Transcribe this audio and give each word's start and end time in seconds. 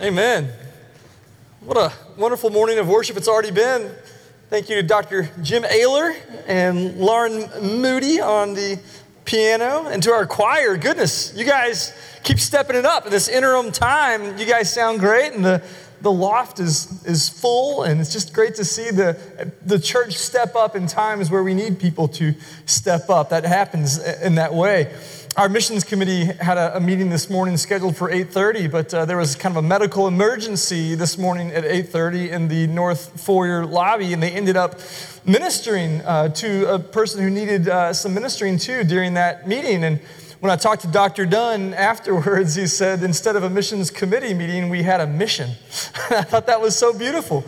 Amen. 0.00 0.48
What 1.58 1.76
a 1.76 1.92
wonderful 2.16 2.50
morning 2.50 2.78
of 2.78 2.86
worship 2.86 3.16
it's 3.16 3.26
already 3.26 3.50
been. 3.50 3.90
Thank 4.48 4.68
you 4.68 4.76
to 4.76 4.82
Dr. 4.84 5.28
Jim 5.42 5.64
Ayler 5.64 6.16
and 6.46 6.98
Lauren 6.98 7.50
Moody 7.60 8.20
on 8.20 8.54
the 8.54 8.78
piano, 9.24 9.88
and 9.88 10.00
to 10.04 10.12
our 10.12 10.24
choir. 10.24 10.76
Goodness, 10.76 11.34
you 11.34 11.44
guys 11.44 11.92
keep 12.22 12.38
stepping 12.38 12.76
it 12.76 12.86
up 12.86 13.06
in 13.06 13.10
this 13.10 13.28
interim 13.28 13.72
time. 13.72 14.38
You 14.38 14.46
guys 14.46 14.72
sound 14.72 15.00
great, 15.00 15.32
and 15.32 15.44
the, 15.44 15.64
the 16.00 16.12
loft 16.12 16.60
is, 16.60 17.04
is 17.04 17.28
full, 17.28 17.82
and 17.82 18.00
it's 18.00 18.12
just 18.12 18.32
great 18.32 18.54
to 18.54 18.64
see 18.64 18.92
the, 18.92 19.18
the 19.66 19.80
church 19.80 20.14
step 20.16 20.54
up 20.54 20.76
in 20.76 20.86
times 20.86 21.28
where 21.28 21.42
we 21.42 21.54
need 21.54 21.80
people 21.80 22.06
to 22.06 22.34
step 22.66 23.10
up. 23.10 23.30
That 23.30 23.44
happens 23.44 23.98
in 23.98 24.36
that 24.36 24.54
way 24.54 24.94
our 25.38 25.48
missions 25.48 25.84
committee 25.84 26.24
had 26.24 26.58
a, 26.58 26.78
a, 26.78 26.80
meeting 26.80 27.10
this 27.10 27.30
morning 27.30 27.56
scheduled 27.56 27.96
for 27.96 28.10
8.30 28.10 28.72
but 28.72 28.92
uh, 28.92 29.04
there 29.04 29.16
was 29.16 29.36
kind 29.36 29.56
of 29.56 29.64
a 29.64 29.66
medical 29.66 30.08
emergency 30.08 30.96
this 30.96 31.16
morning 31.16 31.52
at 31.52 31.62
8.30 31.62 32.30
in 32.30 32.48
the 32.48 32.66
north 32.66 33.20
foyer 33.20 33.64
lobby 33.64 34.12
and 34.12 34.20
they 34.20 34.32
ended 34.32 34.56
up 34.56 34.80
ministering 35.24 36.00
uh, 36.00 36.28
to 36.30 36.74
a 36.74 36.80
person 36.80 37.22
who 37.22 37.30
needed 37.30 37.68
uh, 37.68 37.92
some 37.92 38.14
ministering 38.14 38.58
too 38.58 38.82
during 38.82 39.14
that 39.14 39.46
meeting. 39.46 39.84
And 39.84 40.00
when 40.40 40.50
i 40.50 40.56
talked 40.56 40.82
to 40.82 40.88
dr 40.88 41.24
dunn 41.26 41.72
afterwards 41.72 42.56
he 42.56 42.66
said 42.66 43.04
instead 43.04 43.36
of 43.36 43.44
a 43.44 43.50
missions 43.50 43.92
committee 43.92 44.34
meeting 44.34 44.68
we 44.68 44.82
had 44.82 45.00
a 45.00 45.06
mission. 45.06 45.50
I 46.10 46.22
thought 46.22 46.48
that 46.48 46.60
was 46.60 46.76
so 46.76 46.92
beautiful. 46.98 47.44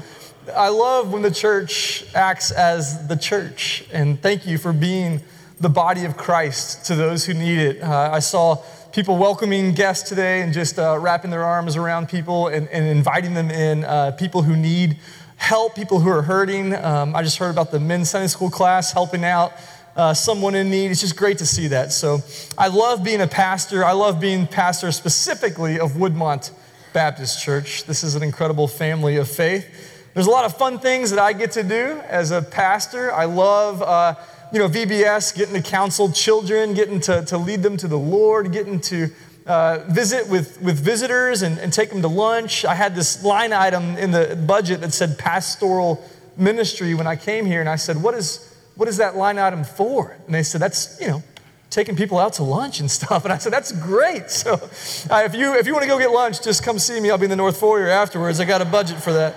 I 0.57 0.69
love 0.69 1.13
when 1.13 1.23
the 1.23 1.31
church 1.33 2.05
acts 2.15 2.53
as 2.53 3.09
the 3.09 3.17
church 3.17 3.85
and 3.93 4.23
thank 4.23 4.47
you 4.47 4.59
for 4.59 4.73
being 4.73 5.23
the 5.61 5.69
body 5.69 6.07
of 6.07 6.17
Christ 6.17 6.87
to 6.87 6.95
those 6.95 7.27
who 7.27 7.35
need 7.35 7.59
it. 7.59 7.83
Uh, 7.83 8.11
I 8.11 8.21
saw 8.21 8.57
people 8.93 9.19
welcoming 9.19 9.73
guests 9.75 10.09
today 10.09 10.41
and 10.41 10.55
just 10.55 10.79
uh, 10.79 10.99
wrapping 10.99 11.31
their 11.31 11.45
arms 11.45 11.77
around 11.77 12.09
people 12.09 12.49
and, 12.49 12.67
and 12.69 12.87
inviting 12.87 13.35
them 13.35 13.51
in, 13.51 13.85
uh, 13.85 14.13
people 14.13 14.43
who 14.43 14.57
need 14.57 14.97
help, 15.37 15.75
people 15.75 16.01
who 16.01 16.09
are 16.09 16.23
hurting. 16.23 16.75
Um, 16.75 17.15
I 17.15 17.23
just 17.23 17.37
heard 17.37 17.51
about 17.51 17.71
the 17.71 17.79
men's 17.79 18.09
Sunday 18.09 18.29
school 18.29 18.51
class 18.51 18.93
helping 18.93 19.25
out. 19.25 19.53
Uh, 19.97 20.15
someone 20.15 20.55
in 20.55 20.71
need. 20.71 20.91
It's 20.91 21.01
just 21.01 21.17
great 21.17 21.39
to 21.39 21.47
see 21.47 21.67
that. 21.67 21.91
So 21.93 22.21
I 22.57 22.69
love 22.69 23.03
being 23.03 23.21
a 23.21 23.27
pastor. 23.27 23.85
I 23.85 23.91
love 23.91 24.21
being 24.21 24.47
pastor 24.47 24.93
specifically 24.93 25.81
of 25.81 25.93
Woodmont 25.93 26.53
Baptist 26.93 27.43
Church. 27.43 27.85
This 27.85 28.05
is 28.05 28.15
an 28.15 28.23
incredible 28.23 28.69
family 28.69 29.17
of 29.17 29.29
faith. 29.29 29.67
There's 30.15 30.29
a 30.29 30.31
lot 30.31 30.45
of 30.45 30.57
fun 30.57 30.79
things 30.79 31.11
that 31.11 31.19
I 31.19 31.33
get 31.33 31.51
to 31.53 31.65
do 31.65 32.01
as 32.09 32.31
a 32.31 32.41
pastor. 32.41 33.13
I 33.13 33.25
love 33.25 33.83
uh, 33.83 34.15
you 34.53 34.59
know, 34.59 34.69
VBS, 34.69 35.35
getting 35.35 35.55
to 35.55 35.63
counsel 35.63 36.11
children, 36.11 36.75
getting 36.75 37.01
to, 37.01 37.25
to 37.27 37.39
lead 37.39 37.63
them 37.63 37.77
to 37.77 37.89
the 37.89 37.99
Lord, 37.99 38.53
getting 38.53 38.81
to 38.83 39.11
uh, 39.47 39.85
visit 39.89 40.29
with, 40.29 40.61
with 40.61 40.79
visitors 40.79 41.43
and, 41.43 41.59
and 41.59 41.73
take 41.73 41.91
them 41.91 42.03
to 42.03 42.09
lunch. 42.09 42.65
I 42.65 42.75
had 42.75 42.95
this 42.95 43.25
line 43.25 43.53
item 43.53 43.97
in 43.97 44.11
the 44.11 44.41
budget 44.47 44.81
that 44.81 44.93
said 44.93 45.19
pastoral 45.19 46.05
ministry 46.37 46.95
when 46.95 47.07
I 47.07 47.17
came 47.17 47.47
here, 47.47 47.61
and 47.61 47.69
I 47.69 47.77
said, 47.77 48.03
what 48.03 48.15
is, 48.15 48.55
what 48.77 48.89
is 48.89 48.97
that 48.97 49.17
line 49.17 49.39
item 49.39 49.65
for? 49.65 50.17
And 50.27 50.35
they 50.35 50.43
said, 50.43 50.61
that's, 50.61 51.01
you 51.01 51.09
know, 51.09 51.23
taking 51.71 51.95
people 51.95 52.19
out 52.19 52.35
to 52.35 52.43
lunch 52.43 52.81
and 52.81 52.91
stuff. 52.91 53.25
And 53.25 53.33
I 53.33 53.39
said, 53.39 53.53
that's 53.53 53.73
great. 53.73 54.31
So 54.31 54.55
uh, 54.55 55.23
if, 55.25 55.35
you, 55.35 55.55
if 55.55 55.67
you 55.67 55.73
want 55.73 55.85
to 55.85 55.89
go 55.89 55.99
get 55.99 56.11
lunch, 56.11 56.43
just 56.43 56.63
come 56.63 56.79
see 56.79 57.01
me. 57.01 57.11
I'll 57.11 57.19
be 57.19 57.25
in 57.25 57.31
the 57.31 57.37
North 57.37 57.59
Foyer 57.59 57.89
afterwards. 57.89 58.41
I 58.41 58.45
got 58.45 58.61
a 58.61 58.65
budget 58.65 58.99
for 58.99 59.13
that. 59.13 59.35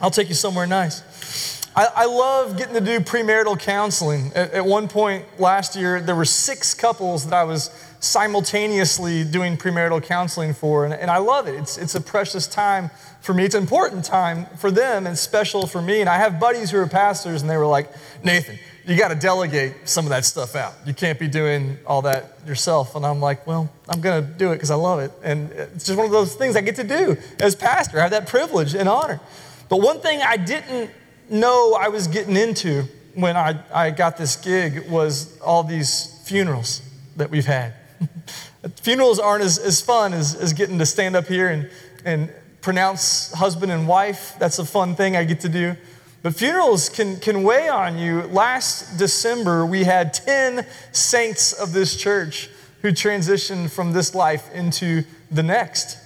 I'll 0.00 0.10
take 0.10 0.28
you 0.28 0.34
somewhere 0.34 0.66
nice. 0.66 1.65
I, 1.76 1.88
I 1.94 2.04
love 2.06 2.56
getting 2.56 2.72
to 2.72 2.80
do 2.80 3.00
premarital 3.00 3.60
counseling. 3.60 4.32
At, 4.34 4.52
at 4.52 4.64
one 4.64 4.88
point 4.88 5.26
last 5.38 5.76
year, 5.76 6.00
there 6.00 6.16
were 6.16 6.24
six 6.24 6.72
couples 6.72 7.26
that 7.26 7.34
I 7.34 7.44
was 7.44 7.68
simultaneously 8.00 9.24
doing 9.24 9.58
premarital 9.58 10.02
counseling 10.02 10.54
for, 10.54 10.86
and, 10.86 10.94
and 10.94 11.10
I 11.10 11.18
love 11.18 11.48
it. 11.48 11.54
It's, 11.54 11.76
it's 11.76 11.94
a 11.94 12.00
precious 12.00 12.46
time 12.46 12.90
for 13.20 13.34
me. 13.34 13.44
It's 13.44 13.54
an 13.54 13.62
important 13.62 14.06
time 14.06 14.46
for 14.56 14.70
them 14.70 15.06
and 15.06 15.18
special 15.18 15.66
for 15.66 15.82
me. 15.82 16.00
And 16.00 16.08
I 16.08 16.16
have 16.16 16.40
buddies 16.40 16.70
who 16.70 16.78
are 16.78 16.86
pastors, 16.86 17.42
and 17.42 17.50
they 17.50 17.58
were 17.58 17.66
like, 17.66 17.92
Nathan, 18.24 18.58
you 18.86 18.96
got 18.96 19.08
to 19.08 19.14
delegate 19.14 19.74
some 19.86 20.06
of 20.06 20.10
that 20.10 20.24
stuff 20.24 20.56
out. 20.56 20.72
You 20.86 20.94
can't 20.94 21.18
be 21.18 21.28
doing 21.28 21.78
all 21.86 22.00
that 22.02 22.38
yourself. 22.46 22.96
And 22.96 23.04
I'm 23.04 23.20
like, 23.20 23.46
well, 23.46 23.70
I'm 23.86 24.00
going 24.00 24.24
to 24.24 24.32
do 24.32 24.52
it 24.52 24.54
because 24.54 24.70
I 24.70 24.76
love 24.76 25.00
it. 25.00 25.12
And 25.22 25.50
it's 25.52 25.84
just 25.84 25.98
one 25.98 26.06
of 26.06 26.12
those 26.12 26.36
things 26.36 26.56
I 26.56 26.62
get 26.62 26.76
to 26.76 26.84
do 26.84 27.18
as 27.38 27.54
pastor. 27.54 27.98
I 27.98 28.02
have 28.02 28.12
that 28.12 28.28
privilege 28.28 28.74
and 28.74 28.88
honor. 28.88 29.20
But 29.68 29.82
one 29.82 30.00
thing 30.00 30.22
I 30.22 30.38
didn't 30.38 30.90
know 31.28 31.76
I 31.78 31.88
was 31.88 32.06
getting 32.06 32.36
into 32.36 32.84
when 33.14 33.36
I, 33.36 33.58
I 33.72 33.90
got 33.90 34.16
this 34.16 34.36
gig 34.36 34.88
was 34.90 35.38
all 35.40 35.62
these 35.62 36.20
funerals 36.24 36.82
that 37.16 37.30
we've 37.30 37.46
had. 37.46 37.74
funerals 38.82 39.18
aren't 39.18 39.42
as, 39.42 39.58
as 39.58 39.80
fun 39.80 40.12
as, 40.12 40.34
as 40.34 40.52
getting 40.52 40.78
to 40.78 40.86
stand 40.86 41.16
up 41.16 41.26
here 41.26 41.48
and, 41.48 41.70
and 42.04 42.32
pronounce 42.60 43.32
husband 43.32 43.72
and 43.72 43.88
wife. 43.88 44.34
That's 44.38 44.58
a 44.58 44.64
fun 44.64 44.94
thing 44.96 45.16
I 45.16 45.24
get 45.24 45.40
to 45.40 45.48
do. 45.48 45.76
But 46.22 46.34
funerals 46.34 46.88
can, 46.88 47.18
can 47.20 47.42
weigh 47.42 47.68
on 47.68 47.98
you. 47.98 48.22
Last 48.22 48.98
December, 48.98 49.64
we 49.64 49.84
had 49.84 50.12
10 50.12 50.66
saints 50.92 51.52
of 51.52 51.72
this 51.72 51.96
church 51.96 52.50
who 52.82 52.90
transitioned 52.90 53.70
from 53.70 53.92
this 53.92 54.14
life 54.14 54.52
into 54.52 55.04
the 55.30 55.42
next. 55.42 55.98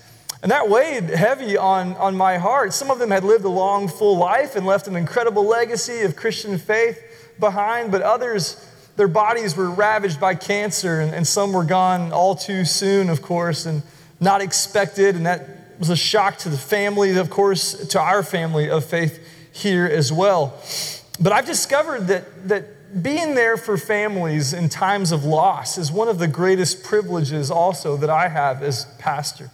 And 0.42 0.50
that 0.50 0.70
weighed 0.70 1.04
heavy 1.10 1.58
on, 1.58 1.96
on 1.96 2.16
my 2.16 2.38
heart. 2.38 2.72
Some 2.72 2.90
of 2.90 2.98
them 2.98 3.10
had 3.10 3.24
lived 3.24 3.44
a 3.44 3.50
long, 3.50 3.88
full 3.88 4.16
life 4.16 4.56
and 4.56 4.66
left 4.66 4.88
an 4.88 4.96
incredible 4.96 5.44
legacy 5.44 6.00
of 6.00 6.16
Christian 6.16 6.56
faith 6.56 7.02
behind, 7.38 7.92
but 7.92 8.00
others, 8.00 8.66
their 8.96 9.08
bodies 9.08 9.54
were 9.54 9.70
ravaged 9.70 10.18
by 10.18 10.34
cancer, 10.34 11.00
and, 11.00 11.14
and 11.14 11.26
some 11.26 11.52
were 11.52 11.64
gone 11.64 12.12
all 12.12 12.34
too 12.34 12.64
soon, 12.64 13.10
of 13.10 13.20
course, 13.20 13.66
and 13.66 13.82
not 14.18 14.40
expected. 14.40 15.14
And 15.14 15.26
that 15.26 15.46
was 15.78 15.90
a 15.90 15.96
shock 15.96 16.38
to 16.38 16.48
the 16.48 16.58
family, 16.58 17.16
of 17.16 17.28
course, 17.28 17.88
to 17.88 18.00
our 18.00 18.22
family 18.22 18.70
of 18.70 18.84
faith 18.84 19.26
here 19.52 19.86
as 19.86 20.10
well. 20.10 20.58
But 21.20 21.32
I've 21.32 21.46
discovered 21.46 22.06
that, 22.06 22.48
that 22.48 23.02
being 23.02 23.34
there 23.34 23.58
for 23.58 23.76
families 23.76 24.54
in 24.54 24.70
times 24.70 25.12
of 25.12 25.22
loss 25.22 25.76
is 25.76 25.92
one 25.92 26.08
of 26.08 26.18
the 26.18 26.26
greatest 26.26 26.82
privileges 26.82 27.50
also 27.50 27.96
that 27.98 28.10
I 28.10 28.28
have 28.28 28.62
as 28.62 28.86
pastor 28.98 29.50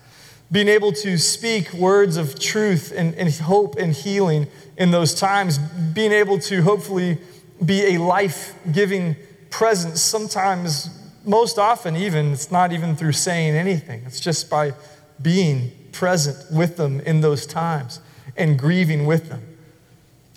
being 0.51 0.69
able 0.69 0.93
to 0.93 1.19
speak 1.19 1.73
words 1.73 2.17
of 2.17 2.39
truth 2.39 2.93
and, 2.95 3.15
and, 3.15 3.33
hope 3.35 3.77
and 3.77 3.93
healing 3.93 4.47
in 4.77 4.91
those 4.91 5.15
times, 5.15 5.59
being 5.59 6.13
able 6.13 6.39
to 6.39 6.63
hopefully 6.63 7.19
be 7.65 7.95
a 7.95 7.99
life 7.99 8.55
giving 8.73 9.17
presence. 9.51 10.01
Sometimes, 10.01 10.91
most 11.25 11.59
often, 11.59 11.97
even, 11.97 12.33
it's 12.33 12.53
not 12.53 12.73
even 12.73 12.95
through 12.95 13.13
saying 13.13 13.55
anything, 13.55 14.03
it's 14.07 14.21
just 14.21 14.49
by 14.49 14.73
being 15.21 15.73
present 15.93 16.37
with 16.53 16.77
them 16.77 17.01
in 17.01 17.23
those 17.23 17.47
times 17.47 18.01
and 18.37 18.59
grieving 18.59 19.07
with 19.07 19.29
them. 19.29 19.56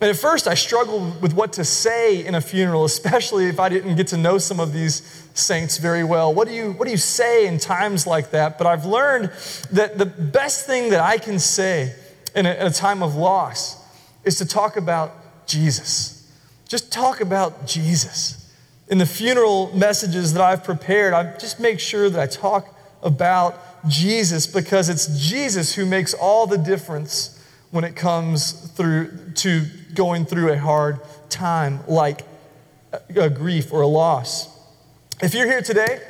And 0.01 0.09
at 0.09 0.15
first, 0.15 0.47
I 0.47 0.53
struggled 0.53 1.21
with 1.21 1.33
what 1.33 1.53
to 1.53 1.65
say 1.65 2.25
in 2.25 2.33
a 2.35 2.41
funeral, 2.41 2.85
especially 2.93 3.47
if 3.47 3.59
I 3.59 3.69
didn't 3.69 3.95
get 3.95 4.07
to 4.07 4.17
know 4.17 4.37
some 4.37 4.59
of 4.59 4.73
these 4.73 5.01
saints 5.33 5.77
very 5.77 6.03
well. 6.03 6.33
What 6.33 6.47
do 6.47 6.53
you, 6.53 6.71
what 6.73 6.85
do 6.85 6.91
you 6.91 6.97
say 6.97 7.47
in 7.47 7.57
times 7.57 8.07
like 8.07 8.31
that? 8.31 8.57
But 8.57 8.67
I've 8.67 8.85
learned 8.85 9.31
that 9.71 9.97
the 9.97 10.05
best 10.05 10.65
thing 10.65 10.89
that 10.91 11.01
I 11.01 11.17
can 11.17 11.39
say 11.39 11.93
in 12.35 12.45
a, 12.45 12.53
in 12.53 12.67
a 12.67 12.71
time 12.71 13.03
of 13.03 13.15
loss 13.15 13.77
is 14.23 14.37
to 14.37 14.45
talk 14.45 14.77
about 14.77 15.47
Jesus. 15.47 16.31
Just 16.67 16.91
talk 16.91 17.19
about 17.21 17.65
Jesus. 17.65 18.53
In 18.87 18.97
the 18.97 19.05
funeral 19.05 19.75
messages 19.75 20.33
that 20.33 20.41
I've 20.41 20.63
prepared, 20.63 21.13
I 21.13 21.37
just 21.37 21.59
make 21.59 21.79
sure 21.79 22.09
that 22.09 22.19
I 22.19 22.27
talk 22.27 22.75
about 23.01 23.59
Jesus 23.87 24.45
because 24.47 24.89
it's 24.89 25.07
Jesus 25.29 25.75
who 25.75 25.85
makes 25.85 26.13
all 26.13 26.47
the 26.47 26.57
difference 26.57 27.35
when 27.71 27.83
it 27.83 27.95
comes 27.95 28.51
through 28.51 29.33
to 29.35 29.65
going 29.93 30.25
through 30.25 30.51
a 30.51 30.57
hard 30.57 30.99
time 31.29 31.79
like 31.87 32.21
a 33.15 33.29
grief 33.29 33.71
or 33.71 33.81
a 33.81 33.87
loss. 33.87 34.47
If 35.21 35.33
you're 35.33 35.47
here 35.47 35.61
today 35.61 36.01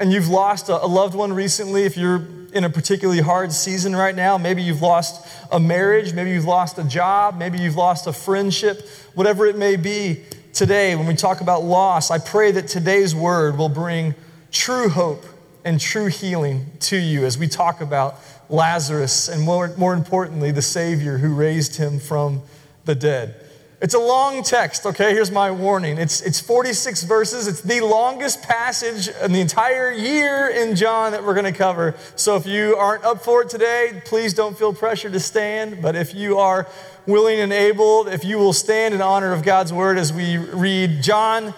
and 0.00 0.12
you've 0.12 0.28
lost 0.28 0.68
a 0.68 0.86
loved 0.86 1.14
one 1.14 1.32
recently, 1.32 1.84
if 1.84 1.96
you're 1.96 2.26
in 2.52 2.64
a 2.64 2.70
particularly 2.70 3.20
hard 3.20 3.52
season 3.52 3.94
right 3.94 4.14
now, 4.14 4.38
maybe 4.38 4.62
you've 4.62 4.82
lost 4.82 5.26
a 5.52 5.60
marriage, 5.60 6.12
maybe 6.14 6.30
you've 6.30 6.44
lost 6.44 6.78
a 6.78 6.84
job, 6.84 7.38
maybe 7.38 7.58
you've 7.58 7.76
lost 7.76 8.06
a 8.06 8.12
friendship, 8.12 8.88
whatever 9.14 9.46
it 9.46 9.56
may 9.56 9.76
be, 9.76 10.22
today 10.52 10.96
when 10.96 11.06
we 11.06 11.14
talk 11.14 11.42
about 11.42 11.64
loss, 11.64 12.10
I 12.10 12.18
pray 12.18 12.50
that 12.52 12.66
today's 12.66 13.14
word 13.14 13.58
will 13.58 13.68
bring 13.68 14.14
true 14.50 14.88
hope 14.88 15.24
and 15.66 15.78
true 15.78 16.06
healing 16.06 16.66
to 16.80 16.96
you 16.96 17.26
as 17.26 17.36
we 17.36 17.46
talk 17.46 17.82
about 17.82 18.18
Lazarus 18.48 19.28
and 19.28 19.42
more, 19.42 19.74
more 19.76 19.92
importantly, 19.92 20.50
the 20.52 20.62
Savior 20.62 21.18
who 21.18 21.34
raised 21.34 21.76
him 21.76 21.98
from 21.98 22.40
the 22.86 22.94
dead. 22.94 23.34
It's 23.78 23.92
a 23.92 23.98
long 23.98 24.42
text, 24.42 24.86
okay? 24.86 25.12
Here's 25.12 25.30
my 25.30 25.50
warning. 25.50 25.98
It's, 25.98 26.22
it's 26.22 26.40
46 26.40 27.02
verses. 27.02 27.46
It's 27.46 27.60
the 27.60 27.82
longest 27.82 28.42
passage 28.42 29.08
in 29.22 29.32
the 29.32 29.40
entire 29.40 29.92
year 29.92 30.48
in 30.48 30.76
John 30.76 31.12
that 31.12 31.22
we're 31.22 31.34
going 31.34 31.52
to 31.52 31.52
cover. 31.52 31.94
So 32.16 32.36
if 32.36 32.46
you 32.46 32.74
aren't 32.76 33.04
up 33.04 33.22
for 33.22 33.42
it 33.42 33.50
today, 33.50 34.00
please 34.06 34.32
don't 34.32 34.56
feel 34.56 34.72
pressure 34.72 35.10
to 35.10 35.20
stand. 35.20 35.82
But 35.82 35.94
if 35.94 36.14
you 36.14 36.38
are 36.38 36.66
willing 37.06 37.38
and 37.38 37.52
able, 37.52 38.08
if 38.08 38.24
you 38.24 38.38
will 38.38 38.54
stand 38.54 38.94
in 38.94 39.02
honor 39.02 39.34
of 39.34 39.42
God's 39.42 39.74
word 39.74 39.98
as 39.98 40.10
we 40.10 40.38
read 40.38 41.02
John 41.02 41.52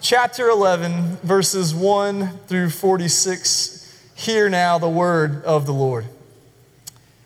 chapter 0.00 0.48
11, 0.48 1.16
verses 1.16 1.74
1 1.74 2.28
through 2.46 2.70
46, 2.70 4.10
hear 4.14 4.48
now 4.48 4.78
the 4.78 4.88
word 4.88 5.44
of 5.44 5.66
the 5.66 5.74
Lord. 5.74 6.06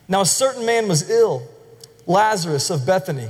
Now, 0.09 0.21
a 0.21 0.25
certain 0.25 0.65
man 0.65 0.89
was 0.89 1.09
ill, 1.09 1.47
Lazarus 2.05 2.69
of 2.69 2.85
Bethany, 2.85 3.29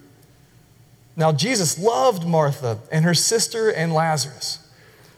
Now, 1.15 1.31
Jesus 1.31 1.77
loved 1.77 2.25
Martha 2.25 2.79
and 2.91 3.03
her 3.05 3.13
sister 3.13 3.69
and 3.69 3.93
Lazarus. 3.93 4.59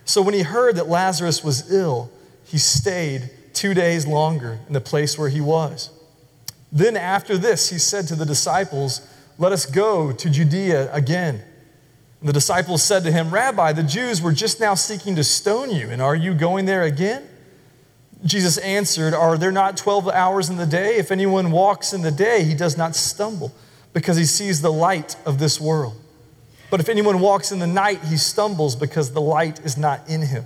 So 0.05 0.21
when 0.21 0.33
he 0.33 0.41
heard 0.41 0.75
that 0.75 0.89
Lazarus 0.89 1.43
was 1.43 1.71
ill, 1.71 2.11
he 2.45 2.57
stayed 2.57 3.29
two 3.53 3.73
days 3.73 4.07
longer 4.07 4.59
in 4.67 4.73
the 4.73 4.81
place 4.81 5.17
where 5.17 5.29
he 5.29 5.41
was. 5.41 5.91
Then, 6.71 6.97
after 6.97 7.37
this, 7.37 7.69
he 7.69 7.77
said 7.77 8.07
to 8.07 8.15
the 8.15 8.25
disciples, 8.25 9.07
Let 9.37 9.51
us 9.51 9.65
go 9.65 10.11
to 10.11 10.29
Judea 10.29 10.91
again. 10.93 11.43
And 12.19 12.29
the 12.29 12.33
disciples 12.33 12.81
said 12.81 13.03
to 13.03 13.11
him, 13.11 13.31
Rabbi, 13.31 13.73
the 13.73 13.83
Jews 13.83 14.21
were 14.21 14.31
just 14.31 14.59
now 14.59 14.73
seeking 14.73 15.15
to 15.15 15.23
stone 15.23 15.69
you, 15.69 15.89
and 15.89 16.01
are 16.01 16.15
you 16.15 16.33
going 16.33 16.65
there 16.65 16.83
again? 16.83 17.27
Jesus 18.25 18.57
answered, 18.57 19.13
Are 19.13 19.37
there 19.37 19.51
not 19.51 19.77
12 19.77 20.09
hours 20.09 20.49
in 20.49 20.57
the 20.57 20.65
day? 20.65 20.95
If 20.95 21.11
anyone 21.11 21.51
walks 21.51 21.93
in 21.93 22.01
the 22.01 22.11
day, 22.11 22.43
he 22.43 22.55
does 22.55 22.77
not 22.77 22.95
stumble 22.95 23.51
because 23.93 24.17
he 24.17 24.25
sees 24.25 24.61
the 24.61 24.71
light 24.71 25.15
of 25.25 25.39
this 25.39 25.61
world. 25.61 25.95
But 26.69 26.79
if 26.79 26.89
anyone 26.89 27.19
walks 27.19 27.51
in 27.51 27.59
the 27.59 27.67
night, 27.67 28.03
he 28.05 28.17
stumbles 28.17 28.75
because 28.75 29.11
the 29.11 29.21
light 29.21 29.59
is 29.63 29.77
not 29.77 30.07
in 30.09 30.23
him. 30.23 30.45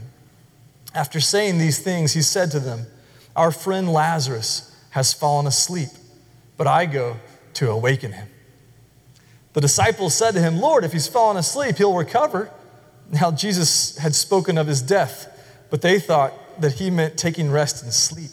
After 0.93 1.19
saying 1.19 1.57
these 1.57 1.79
things, 1.79 2.13
he 2.13 2.21
said 2.21 2.51
to 2.51 2.59
them, 2.59 2.87
Our 3.35 3.51
friend 3.51 3.91
Lazarus 3.91 4.75
has 4.89 5.13
fallen 5.13 5.47
asleep, 5.47 5.89
but 6.57 6.67
I 6.67 6.85
go 6.85 7.17
to 7.53 7.71
awaken 7.71 8.11
him. 8.11 8.27
The 9.53 9.61
disciples 9.61 10.13
said 10.13 10.31
to 10.31 10.41
him, 10.41 10.59
Lord, 10.59 10.83
if 10.83 10.91
he's 10.91 11.07
fallen 11.07 11.37
asleep, 11.37 11.77
he'll 11.77 11.95
recover. 11.95 12.51
Now, 13.09 13.31
Jesus 13.31 13.97
had 13.97 14.13
spoken 14.13 14.57
of 14.57 14.67
his 14.67 14.81
death, 14.81 15.33
but 15.69 15.81
they 15.81 15.99
thought 15.99 16.33
that 16.59 16.73
he 16.73 16.89
meant 16.89 17.17
taking 17.17 17.49
rest 17.51 17.83
and 17.83 17.93
sleep. 17.93 18.31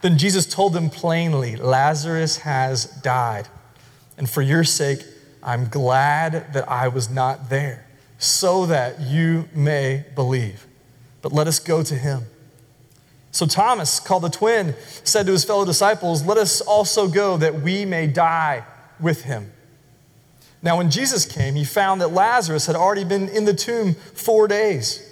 Then 0.00 0.18
Jesus 0.18 0.46
told 0.46 0.72
them 0.72 0.90
plainly, 0.90 1.56
Lazarus 1.56 2.38
has 2.38 2.86
died. 2.86 3.48
And 4.18 4.28
for 4.28 4.42
your 4.42 4.64
sake, 4.64 5.04
I'm 5.42 5.68
glad 5.68 6.52
that 6.52 6.68
I 6.68 6.88
was 6.88 7.08
not 7.08 7.48
there, 7.48 7.86
so 8.18 8.66
that 8.66 9.00
you 9.00 9.48
may 9.54 10.04
believe. 10.14 10.66
But 11.22 11.32
let 11.32 11.46
us 11.46 11.58
go 11.58 11.82
to 11.82 11.94
him. 11.94 12.24
So 13.30 13.46
Thomas, 13.46 14.00
called 14.00 14.24
the 14.24 14.30
twin, 14.30 14.74
said 15.04 15.26
to 15.26 15.32
his 15.32 15.44
fellow 15.44 15.64
disciples, 15.64 16.24
Let 16.24 16.36
us 16.36 16.60
also 16.60 17.08
go 17.08 17.36
that 17.36 17.62
we 17.62 17.84
may 17.84 18.08
die 18.08 18.64
with 18.98 19.22
him. 19.22 19.52
Now, 20.60 20.78
when 20.78 20.90
Jesus 20.90 21.24
came, 21.24 21.54
he 21.54 21.64
found 21.64 22.00
that 22.00 22.08
Lazarus 22.08 22.66
had 22.66 22.74
already 22.74 23.04
been 23.04 23.28
in 23.28 23.44
the 23.44 23.54
tomb 23.54 23.94
four 23.94 24.48
days. 24.48 25.04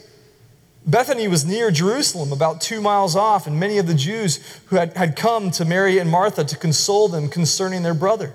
Bethany 0.84 1.28
was 1.28 1.44
near 1.44 1.70
Jerusalem, 1.70 2.32
about 2.32 2.60
two 2.60 2.80
miles 2.80 3.14
off, 3.14 3.46
and 3.46 3.58
many 3.58 3.78
of 3.78 3.86
the 3.86 3.94
Jews 3.94 4.60
who 4.66 4.76
had, 4.76 4.96
had 4.96 5.14
come 5.14 5.50
to 5.52 5.64
Mary 5.64 5.98
and 5.98 6.10
Martha 6.10 6.44
to 6.44 6.56
console 6.56 7.08
them 7.08 7.28
concerning 7.28 7.82
their 7.82 7.94
brother. 7.94 8.34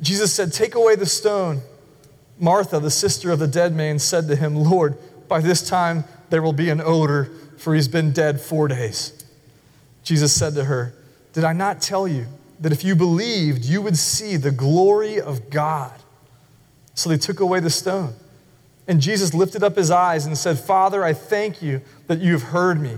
Jesus 0.00 0.32
said, 0.32 0.52
Take 0.52 0.74
away 0.74 0.96
the 0.96 1.06
stone. 1.06 1.60
Martha, 2.38 2.80
the 2.80 2.90
sister 2.90 3.30
of 3.30 3.38
the 3.38 3.46
dead 3.46 3.74
man, 3.74 3.98
said 3.98 4.26
to 4.28 4.36
him, 4.36 4.56
Lord, 4.56 4.96
by 5.28 5.40
this 5.40 5.66
time 5.66 6.04
there 6.30 6.42
will 6.42 6.52
be 6.52 6.68
an 6.68 6.80
odor, 6.80 7.30
for 7.56 7.74
he's 7.74 7.88
been 7.88 8.12
dead 8.12 8.40
four 8.40 8.68
days. 8.68 9.24
Jesus 10.02 10.32
said 10.32 10.54
to 10.54 10.64
her, 10.64 10.94
Did 11.32 11.44
I 11.44 11.52
not 11.52 11.80
tell 11.80 12.06
you 12.08 12.26
that 12.60 12.72
if 12.72 12.84
you 12.84 12.94
believed, 12.96 13.64
you 13.64 13.80
would 13.82 13.96
see 13.96 14.36
the 14.36 14.50
glory 14.50 15.20
of 15.20 15.50
God? 15.50 15.92
So 16.94 17.08
they 17.08 17.18
took 17.18 17.40
away 17.40 17.60
the 17.60 17.70
stone. 17.70 18.14
And 18.86 19.00
Jesus 19.00 19.32
lifted 19.32 19.62
up 19.62 19.76
his 19.76 19.90
eyes 19.90 20.26
and 20.26 20.36
said, 20.36 20.58
Father, 20.58 21.02
I 21.02 21.12
thank 21.14 21.62
you 21.62 21.80
that 22.06 22.20
you 22.20 22.32
have 22.32 22.42
heard 22.42 22.80
me. 22.80 22.96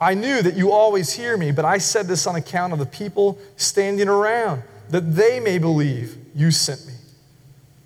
I 0.00 0.14
knew 0.14 0.42
that 0.42 0.56
you 0.56 0.70
always 0.70 1.12
hear 1.12 1.36
me, 1.36 1.50
but 1.50 1.64
I 1.64 1.78
said 1.78 2.06
this 2.06 2.26
on 2.26 2.36
account 2.36 2.72
of 2.72 2.78
the 2.78 2.86
people 2.86 3.38
standing 3.56 4.08
around, 4.08 4.62
that 4.90 5.14
they 5.14 5.40
may 5.40 5.58
believe 5.58 6.16
you 6.34 6.50
sent 6.50 6.86
me. 6.86 6.94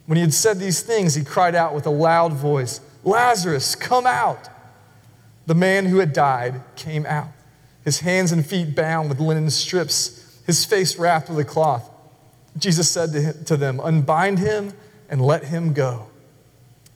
When 0.07 0.17
he 0.17 0.23
had 0.23 0.35
said 0.35 0.59
these 0.59 0.83
things, 0.83 1.15
he 1.15 1.25
cried 1.25 1.55
out 1.55 1.75
with 1.75 1.87
a 1.87 1.91
loud 1.91 2.33
voice, 2.33 2.81
Lazarus, 3.05 3.75
come 3.75 4.07
out. 4.07 4.49
The 5.47 5.55
man 5.55 5.87
who 5.87 5.99
had 5.99 6.13
died 6.13 6.61
came 6.77 7.05
out, 7.07 7.29
his 7.85 8.01
hands 8.01 8.31
and 8.31 8.47
feet 8.47 8.77
bound 8.77 9.09
with 9.09 9.21
linen 9.21 9.51
strips, 9.51 10.41
his 10.47 10.65
face 10.65 10.97
wrapped 10.97 11.29
with 11.29 11.39
a 11.39 11.45
cloth. 11.45 11.89
Jesus 12.57 12.91
said 12.91 13.13
to, 13.13 13.21
him, 13.21 13.45
to 13.45 13.57
them, 13.57 13.81
Unbind 13.81 14.39
him 14.39 14.73
and 15.09 15.21
let 15.21 15.45
him 15.45 15.73
go. 15.73 16.09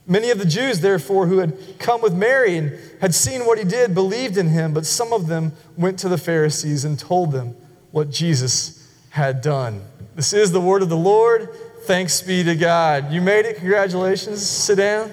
Many 0.06 0.30
of 0.30 0.38
the 0.38 0.44
Jews, 0.44 0.80
therefore, 0.80 1.26
who 1.26 1.38
had 1.38 1.56
come 1.78 2.00
with 2.00 2.14
Mary 2.14 2.56
and 2.56 2.78
had 3.00 3.14
seen 3.14 3.44
what 3.44 3.58
he 3.58 3.64
did, 3.64 3.94
believed 3.94 4.36
in 4.36 4.48
him, 4.48 4.72
but 4.72 4.86
some 4.86 5.12
of 5.12 5.26
them 5.26 5.52
went 5.76 5.98
to 6.00 6.08
the 6.08 6.18
Pharisees 6.18 6.84
and 6.84 6.98
told 6.98 7.32
them 7.32 7.56
what 7.90 8.10
Jesus 8.10 8.88
had 9.10 9.40
done. 9.40 9.82
This 10.16 10.32
is 10.32 10.50
the 10.50 10.62
word 10.62 10.80
of 10.80 10.88
the 10.88 10.96
Lord. 10.96 11.50
Thanks 11.82 12.22
be 12.22 12.42
to 12.42 12.54
God. 12.54 13.12
You 13.12 13.20
made 13.20 13.44
it. 13.44 13.58
Congratulations. 13.58 14.40
Sit 14.40 14.76
down. 14.76 15.12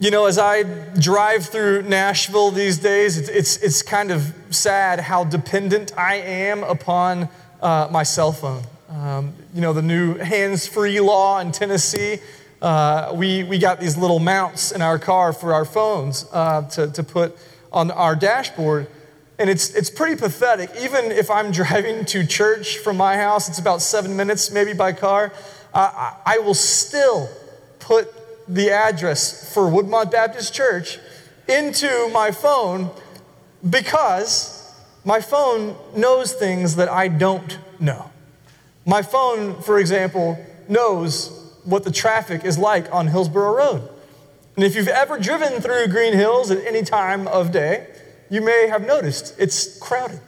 You 0.00 0.10
know, 0.10 0.26
as 0.26 0.36
I 0.36 0.64
drive 0.98 1.46
through 1.46 1.82
Nashville 1.82 2.50
these 2.50 2.78
days, 2.78 3.16
it's, 3.18 3.28
it's, 3.28 3.56
it's 3.58 3.82
kind 3.82 4.10
of 4.10 4.34
sad 4.50 4.98
how 4.98 5.22
dependent 5.22 5.96
I 5.96 6.16
am 6.16 6.64
upon 6.64 7.28
uh, 7.62 7.86
my 7.92 8.02
cell 8.02 8.32
phone. 8.32 8.64
Um, 8.88 9.32
you 9.54 9.60
know, 9.60 9.72
the 9.72 9.82
new 9.82 10.16
hands 10.16 10.66
free 10.66 10.98
law 10.98 11.38
in 11.38 11.52
Tennessee, 11.52 12.18
uh, 12.60 13.12
we, 13.14 13.44
we 13.44 13.58
got 13.60 13.78
these 13.78 13.96
little 13.96 14.18
mounts 14.18 14.72
in 14.72 14.82
our 14.82 14.98
car 14.98 15.32
for 15.32 15.54
our 15.54 15.64
phones 15.64 16.26
uh, 16.32 16.62
to, 16.70 16.90
to 16.90 17.04
put 17.04 17.38
on 17.70 17.92
our 17.92 18.16
dashboard. 18.16 18.88
And 19.38 19.50
it's, 19.50 19.74
it's 19.74 19.90
pretty 19.90 20.16
pathetic. 20.16 20.70
Even 20.80 21.06
if 21.06 21.30
I'm 21.30 21.50
driving 21.50 22.04
to 22.06 22.26
church 22.26 22.78
from 22.78 22.96
my 22.96 23.16
house, 23.16 23.48
it's 23.48 23.58
about 23.58 23.82
seven 23.82 24.16
minutes 24.16 24.50
maybe 24.50 24.72
by 24.72 24.92
car, 24.92 25.32
I, 25.72 26.16
I 26.24 26.38
will 26.38 26.54
still 26.54 27.28
put 27.80 28.12
the 28.46 28.70
address 28.70 29.52
for 29.52 29.64
Woodmont 29.64 30.10
Baptist 30.10 30.54
Church 30.54 30.98
into 31.48 32.08
my 32.12 32.30
phone 32.30 32.90
because 33.68 34.72
my 35.04 35.20
phone 35.20 35.76
knows 35.96 36.32
things 36.32 36.76
that 36.76 36.88
I 36.88 37.08
don't 37.08 37.58
know. 37.80 38.10
My 38.86 39.02
phone, 39.02 39.60
for 39.62 39.78
example, 39.78 40.38
knows 40.68 41.60
what 41.64 41.84
the 41.84 41.90
traffic 41.90 42.44
is 42.44 42.58
like 42.58 42.92
on 42.92 43.08
Hillsboro 43.08 43.56
Road. 43.56 43.88
And 44.56 44.64
if 44.64 44.76
you've 44.76 44.88
ever 44.88 45.18
driven 45.18 45.60
through 45.60 45.88
Green 45.88 46.12
Hills 46.12 46.50
at 46.50 46.64
any 46.64 46.82
time 46.82 47.26
of 47.26 47.50
day, 47.50 47.88
you 48.34 48.42
may 48.42 48.66
have 48.68 48.84
noticed 48.84 49.32
it's 49.38 49.78
crowded. 49.78 50.18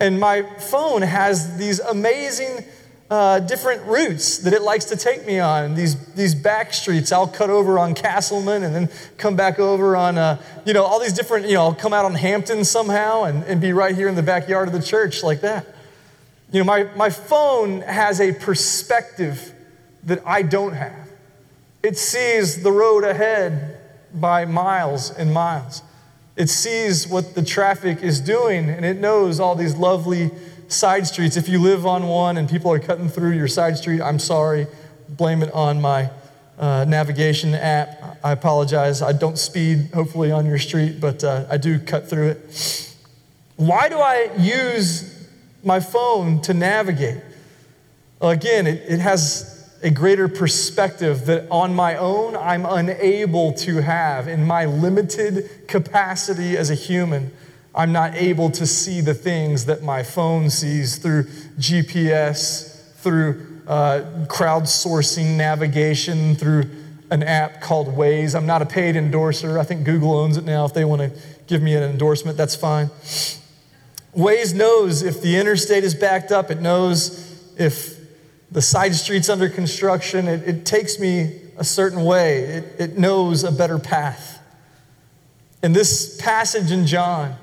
And 0.00 0.18
my 0.18 0.42
phone 0.42 1.02
has 1.02 1.56
these 1.56 1.78
amazing 1.78 2.64
uh, 3.10 3.38
different 3.38 3.84
routes 3.86 4.38
that 4.38 4.52
it 4.52 4.60
likes 4.62 4.86
to 4.86 4.96
take 4.96 5.24
me 5.24 5.38
on. 5.38 5.76
These, 5.76 6.14
these 6.14 6.34
back 6.34 6.74
streets, 6.74 7.12
I'll 7.12 7.28
cut 7.28 7.48
over 7.48 7.78
on 7.78 7.94
Castleman 7.94 8.64
and 8.64 8.74
then 8.74 8.88
come 9.18 9.36
back 9.36 9.60
over 9.60 9.94
on, 9.94 10.18
uh, 10.18 10.42
you 10.66 10.72
know, 10.72 10.82
all 10.82 10.98
these 10.98 11.12
different, 11.12 11.46
you 11.46 11.54
know, 11.54 11.62
I'll 11.62 11.74
come 11.74 11.92
out 11.92 12.04
on 12.04 12.16
Hampton 12.16 12.64
somehow 12.64 13.22
and, 13.22 13.44
and 13.44 13.60
be 13.60 13.72
right 13.72 13.94
here 13.94 14.08
in 14.08 14.16
the 14.16 14.22
backyard 14.22 14.66
of 14.66 14.74
the 14.74 14.82
church 14.82 15.22
like 15.22 15.40
that. 15.42 15.64
You 16.50 16.58
know, 16.58 16.64
my, 16.64 16.84
my 16.96 17.08
phone 17.08 17.82
has 17.82 18.20
a 18.20 18.32
perspective 18.32 19.54
that 20.02 20.26
I 20.26 20.42
don't 20.42 20.72
have. 20.72 21.08
It 21.84 21.96
sees 21.96 22.64
the 22.64 22.72
road 22.72 23.04
ahead 23.04 23.78
by 24.12 24.44
miles 24.44 25.12
and 25.12 25.32
miles. 25.32 25.82
It 26.38 26.48
sees 26.48 27.08
what 27.08 27.34
the 27.34 27.42
traffic 27.42 28.00
is 28.00 28.20
doing, 28.20 28.70
and 28.70 28.84
it 28.84 29.00
knows 29.00 29.40
all 29.40 29.56
these 29.56 29.74
lovely 29.74 30.30
side 30.68 31.04
streets. 31.08 31.36
If 31.36 31.48
you 31.48 31.60
live 31.60 31.84
on 31.84 32.06
one 32.06 32.36
and 32.36 32.48
people 32.48 32.70
are 32.70 32.78
cutting 32.78 33.08
through 33.08 33.32
your 33.32 33.48
side 33.48 33.76
street, 33.76 34.00
I'm 34.00 34.20
sorry. 34.20 34.68
Blame 35.08 35.42
it 35.42 35.52
on 35.52 35.80
my 35.80 36.10
uh, 36.56 36.84
navigation 36.86 37.54
app. 37.54 38.20
I 38.22 38.30
apologize. 38.30 39.02
I 39.02 39.12
don't 39.14 39.36
speed, 39.36 39.90
hopefully, 39.92 40.30
on 40.30 40.46
your 40.46 40.58
street, 40.58 41.00
but 41.00 41.24
uh, 41.24 41.44
I 41.50 41.56
do 41.56 41.80
cut 41.80 42.08
through 42.08 42.28
it. 42.28 42.94
Why 43.56 43.88
do 43.88 43.98
I 43.98 44.30
use 44.38 45.28
my 45.64 45.80
phone 45.80 46.40
to 46.42 46.54
navigate? 46.54 47.20
Well, 48.20 48.30
again, 48.30 48.68
it, 48.68 48.84
it 48.88 49.00
has 49.00 49.57
a 49.82 49.90
greater 49.90 50.28
perspective 50.28 51.26
that 51.26 51.48
on 51.50 51.74
my 51.74 51.96
own 51.96 52.36
I'm 52.36 52.66
unable 52.66 53.52
to 53.54 53.76
have. 53.82 54.26
In 54.26 54.44
my 54.44 54.64
limited 54.64 55.68
capacity 55.68 56.56
as 56.56 56.70
a 56.70 56.74
human, 56.74 57.32
I'm 57.74 57.92
not 57.92 58.14
able 58.14 58.50
to 58.52 58.66
see 58.66 59.00
the 59.00 59.14
things 59.14 59.66
that 59.66 59.82
my 59.82 60.02
phone 60.02 60.50
sees 60.50 60.96
through 60.96 61.24
GPS, 61.58 62.92
through 62.96 63.60
uh, 63.68 64.02
crowdsourcing 64.26 65.36
navigation, 65.36 66.34
through 66.34 66.64
an 67.10 67.22
app 67.22 67.60
called 67.60 67.88
Waze. 67.88 68.34
I'm 68.34 68.46
not 68.46 68.62
a 68.62 68.66
paid 68.66 68.96
endorser. 68.96 69.58
I 69.58 69.64
think 69.64 69.84
Google 69.84 70.16
owns 70.16 70.36
it 70.36 70.44
now. 70.44 70.64
If 70.64 70.74
they 70.74 70.84
want 70.84 71.02
to 71.02 71.20
give 71.46 71.62
me 71.62 71.74
an 71.74 71.82
endorsement, 71.84 72.36
that's 72.36 72.56
fine. 72.56 72.88
Waze 74.16 74.54
knows 74.54 75.02
if 75.02 75.22
the 75.22 75.36
interstate 75.36 75.84
is 75.84 75.94
backed 75.94 76.32
up, 76.32 76.50
it 76.50 76.60
knows 76.60 77.54
if 77.56 77.97
the 78.50 78.62
side 78.62 78.94
streets 78.94 79.28
under 79.28 79.48
construction, 79.48 80.26
it, 80.26 80.48
it 80.48 80.66
takes 80.66 80.98
me 80.98 81.40
a 81.56 81.64
certain 81.64 82.04
way. 82.04 82.40
It, 82.40 82.64
it 82.78 82.98
knows 82.98 83.44
a 83.44 83.52
better 83.52 83.78
path. 83.78 84.42
In 85.62 85.72
this 85.72 86.16
passage 86.20 86.70
in 86.70 86.86
John, 86.86 87.34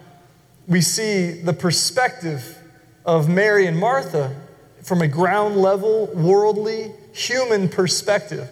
we 0.67 0.81
see 0.81 1.31
the 1.31 1.53
perspective 1.53 2.57
of 3.05 3.29
Mary 3.29 3.67
and 3.67 3.77
Martha 3.77 4.35
from 4.81 5.01
a 5.01 5.07
ground 5.07 5.57
level, 5.57 6.07
worldly, 6.13 6.91
human 7.12 7.69
perspective. 7.69 8.50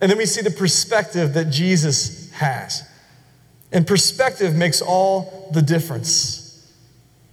And 0.00 0.10
then 0.10 0.18
we 0.18 0.26
see 0.26 0.42
the 0.42 0.50
perspective 0.50 1.34
that 1.34 1.46
Jesus 1.46 2.30
has. 2.32 2.88
And 3.72 3.86
perspective 3.86 4.54
makes 4.54 4.80
all 4.80 5.50
the 5.52 5.62
difference. 5.62 6.39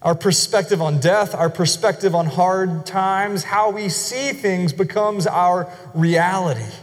Our 0.08 0.16
perspective 0.16 0.82
on 0.82 1.02
death, 1.02 1.36
our 1.36 1.50
perspective 1.50 2.16
on 2.16 2.28
hard 2.28 2.86
times, 2.86 3.44
how 3.44 3.72
we 3.72 3.90
see 3.90 4.32
things 4.32 4.72
becomes 4.72 5.28
our 5.28 5.70
reality. 5.94 6.74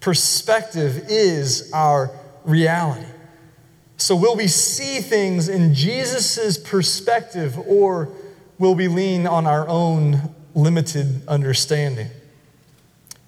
Perspective 0.00 1.06
is 1.08 1.70
our 1.72 2.10
reality. 2.44 3.06
So, 3.96 4.14
will 4.14 4.36
we 4.36 4.48
see 4.48 5.00
things 5.00 5.48
in 5.48 5.72
Jesus' 5.72 6.58
perspective 6.58 7.58
or 7.58 8.10
will 8.58 8.74
we 8.74 8.88
lean 8.88 9.26
on 9.26 9.46
our 9.46 9.66
own 9.66 10.34
limited 10.54 11.26
understanding? 11.26 12.08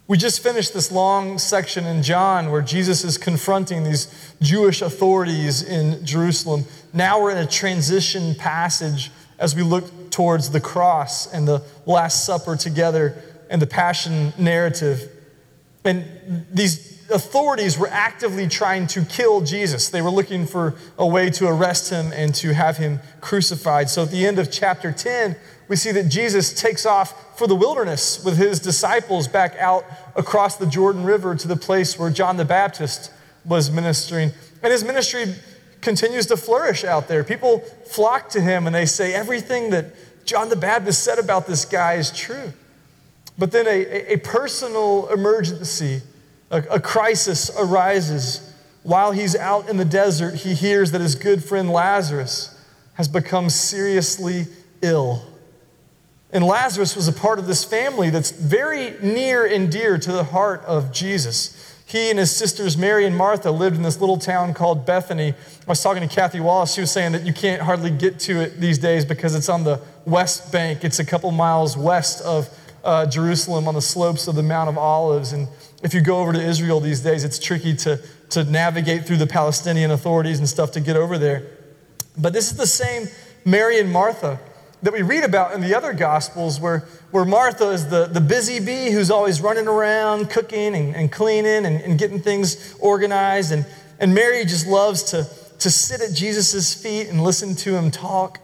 We 0.08 0.16
just 0.16 0.42
finished 0.42 0.72
this 0.72 0.90
long 0.90 1.36
section 1.36 1.84
in 1.84 2.02
John 2.02 2.50
where 2.50 2.62
Jesus 2.62 3.04
is 3.04 3.18
confronting 3.18 3.84
these 3.84 4.08
Jewish 4.40 4.80
authorities 4.80 5.62
in 5.62 6.02
Jerusalem. 6.04 6.64
Now 6.94 7.20
we're 7.20 7.32
in 7.32 7.36
a 7.36 7.46
transition 7.46 8.34
passage 8.34 9.10
as 9.38 9.54
we 9.54 9.62
look 9.62 10.10
towards 10.10 10.48
the 10.48 10.60
cross 10.60 11.30
and 11.30 11.46
the 11.46 11.62
Last 11.84 12.24
Supper 12.24 12.56
together 12.56 13.22
and 13.50 13.60
the 13.60 13.66
Passion 13.66 14.32
narrative. 14.38 15.10
And 15.84 16.46
these 16.50 16.97
authorities 17.10 17.78
were 17.78 17.88
actively 17.88 18.46
trying 18.48 18.86
to 18.88 19.04
kill 19.04 19.40
Jesus. 19.40 19.88
They 19.88 20.02
were 20.02 20.10
looking 20.10 20.46
for 20.46 20.74
a 20.98 21.06
way 21.06 21.30
to 21.30 21.46
arrest 21.46 21.90
him 21.90 22.12
and 22.12 22.34
to 22.36 22.52
have 22.54 22.76
him 22.76 23.00
crucified. 23.20 23.88
So 23.88 24.02
at 24.02 24.10
the 24.10 24.26
end 24.26 24.38
of 24.38 24.50
chapter 24.50 24.92
10, 24.92 25.36
we 25.68 25.76
see 25.76 25.92
that 25.92 26.08
Jesus 26.08 26.52
takes 26.52 26.86
off 26.86 27.38
for 27.38 27.46
the 27.46 27.54
wilderness 27.54 28.22
with 28.24 28.36
his 28.36 28.60
disciples 28.60 29.28
back 29.28 29.56
out 29.56 29.84
across 30.16 30.56
the 30.56 30.66
Jordan 30.66 31.04
River 31.04 31.34
to 31.34 31.48
the 31.48 31.56
place 31.56 31.98
where 31.98 32.10
John 32.10 32.36
the 32.36 32.44
Baptist 32.44 33.12
was 33.44 33.70
ministering. 33.70 34.32
And 34.62 34.72
his 34.72 34.84
ministry 34.84 35.34
continues 35.80 36.26
to 36.26 36.36
flourish 36.36 36.84
out 36.84 37.08
there. 37.08 37.22
People 37.22 37.60
flock 37.86 38.28
to 38.30 38.40
him 38.40 38.66
and 38.66 38.74
they 38.74 38.86
say, 38.86 39.14
everything 39.14 39.70
that 39.70 39.86
John 40.24 40.48
the 40.48 40.56
Baptist 40.56 41.02
said 41.04 41.18
about 41.18 41.46
this 41.46 41.64
guy 41.64 41.94
is 41.94 42.10
true. 42.10 42.52
But 43.38 43.52
then 43.52 43.66
a, 43.66 44.14
a 44.14 44.16
personal 44.18 45.08
emergency, 45.08 46.02
a, 46.50 46.62
a 46.62 46.80
crisis 46.80 47.50
arises. 47.56 48.44
While 48.82 49.12
he's 49.12 49.36
out 49.36 49.68
in 49.68 49.76
the 49.76 49.84
desert, 49.84 50.36
he 50.36 50.54
hears 50.54 50.92
that 50.92 51.00
his 51.00 51.14
good 51.14 51.44
friend 51.44 51.70
Lazarus 51.70 52.58
has 52.94 53.08
become 53.08 53.50
seriously 53.50 54.46
ill. 54.82 55.22
And 56.30 56.44
Lazarus 56.44 56.94
was 56.94 57.08
a 57.08 57.12
part 57.12 57.38
of 57.38 57.46
this 57.46 57.64
family 57.64 58.10
that's 58.10 58.30
very 58.30 58.94
near 59.02 59.46
and 59.46 59.70
dear 59.70 59.98
to 59.98 60.12
the 60.12 60.24
heart 60.24 60.62
of 60.66 60.92
Jesus. 60.92 61.54
He 61.86 62.10
and 62.10 62.18
his 62.18 62.34
sisters, 62.34 62.76
Mary 62.76 63.06
and 63.06 63.16
Martha, 63.16 63.50
lived 63.50 63.76
in 63.76 63.82
this 63.82 63.98
little 63.98 64.18
town 64.18 64.52
called 64.52 64.84
Bethany. 64.84 65.30
I 65.32 65.34
was 65.66 65.82
talking 65.82 66.06
to 66.06 66.14
Kathy 66.14 66.38
Wallace. 66.38 66.74
She 66.74 66.82
was 66.82 66.90
saying 66.90 67.12
that 67.12 67.24
you 67.24 67.32
can't 67.32 67.62
hardly 67.62 67.90
get 67.90 68.18
to 68.20 68.42
it 68.42 68.60
these 68.60 68.76
days 68.76 69.06
because 69.06 69.34
it's 69.34 69.48
on 69.48 69.64
the 69.64 69.80
west 70.04 70.52
bank. 70.52 70.84
It's 70.84 70.98
a 70.98 71.04
couple 71.04 71.30
miles 71.30 71.78
west 71.78 72.20
of 72.22 72.50
uh, 72.84 73.06
Jerusalem 73.06 73.68
on 73.68 73.74
the 73.74 73.82
slopes 73.82 74.28
of 74.28 74.34
the 74.34 74.42
Mount 74.42 74.68
of 74.68 74.78
Olives. 74.78 75.32
And 75.32 75.48
if 75.82 75.94
you 75.94 76.00
go 76.00 76.18
over 76.20 76.32
to 76.32 76.40
Israel 76.40 76.80
these 76.80 77.00
days, 77.00 77.24
it's 77.24 77.38
tricky 77.38 77.74
to, 77.76 78.00
to 78.30 78.44
navigate 78.44 79.06
through 79.06 79.18
the 79.18 79.26
Palestinian 79.26 79.90
authorities 79.90 80.38
and 80.38 80.48
stuff 80.48 80.72
to 80.72 80.80
get 80.80 80.96
over 80.96 81.18
there. 81.18 81.46
But 82.16 82.32
this 82.32 82.50
is 82.50 82.56
the 82.56 82.66
same 82.66 83.08
Mary 83.44 83.78
and 83.78 83.92
Martha 83.92 84.40
that 84.82 84.92
we 84.92 85.02
read 85.02 85.24
about 85.24 85.54
in 85.54 85.60
the 85.60 85.74
other 85.74 85.92
Gospels, 85.92 86.60
where, 86.60 86.80
where 87.10 87.24
Martha 87.24 87.70
is 87.70 87.88
the, 87.88 88.06
the 88.06 88.20
busy 88.20 88.64
bee 88.64 88.90
who's 88.90 89.10
always 89.10 89.40
running 89.40 89.66
around, 89.66 90.30
cooking 90.30 90.74
and, 90.74 90.94
and 90.94 91.10
cleaning 91.10 91.66
and, 91.66 91.80
and 91.80 91.98
getting 91.98 92.20
things 92.20 92.76
organized. 92.78 93.50
And, 93.50 93.66
and 93.98 94.14
Mary 94.14 94.44
just 94.44 94.66
loves 94.66 95.02
to, 95.04 95.26
to 95.58 95.70
sit 95.70 96.00
at 96.00 96.14
Jesus' 96.14 96.74
feet 96.74 97.08
and 97.08 97.22
listen 97.22 97.56
to 97.56 97.76
him 97.76 97.90
talk. 97.90 98.38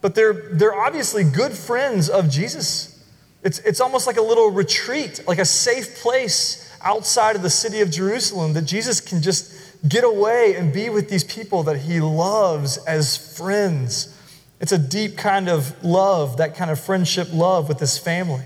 But 0.00 0.14
they're, 0.14 0.50
they're 0.52 0.74
obviously 0.74 1.24
good 1.24 1.52
friends 1.52 2.08
of 2.08 2.30
Jesus. 2.30 2.95
It's, 3.42 3.58
it's 3.60 3.80
almost 3.80 4.06
like 4.06 4.16
a 4.16 4.22
little 4.22 4.50
retreat, 4.50 5.20
like 5.26 5.38
a 5.38 5.44
safe 5.44 5.96
place 5.96 6.62
outside 6.82 7.36
of 7.36 7.42
the 7.42 7.50
city 7.50 7.80
of 7.80 7.90
Jerusalem 7.90 8.52
that 8.54 8.62
Jesus 8.62 9.00
can 9.00 9.22
just 9.22 9.52
get 9.88 10.04
away 10.04 10.54
and 10.56 10.72
be 10.72 10.88
with 10.88 11.08
these 11.08 11.24
people 11.24 11.62
that 11.64 11.80
he 11.80 12.00
loves 12.00 12.78
as 12.86 13.36
friends. 13.36 14.12
It's 14.60 14.72
a 14.72 14.78
deep 14.78 15.16
kind 15.16 15.48
of 15.48 15.82
love, 15.84 16.38
that 16.38 16.56
kind 16.56 16.70
of 16.70 16.80
friendship 16.80 17.28
love 17.32 17.68
with 17.68 17.78
this 17.78 17.98
family. 17.98 18.44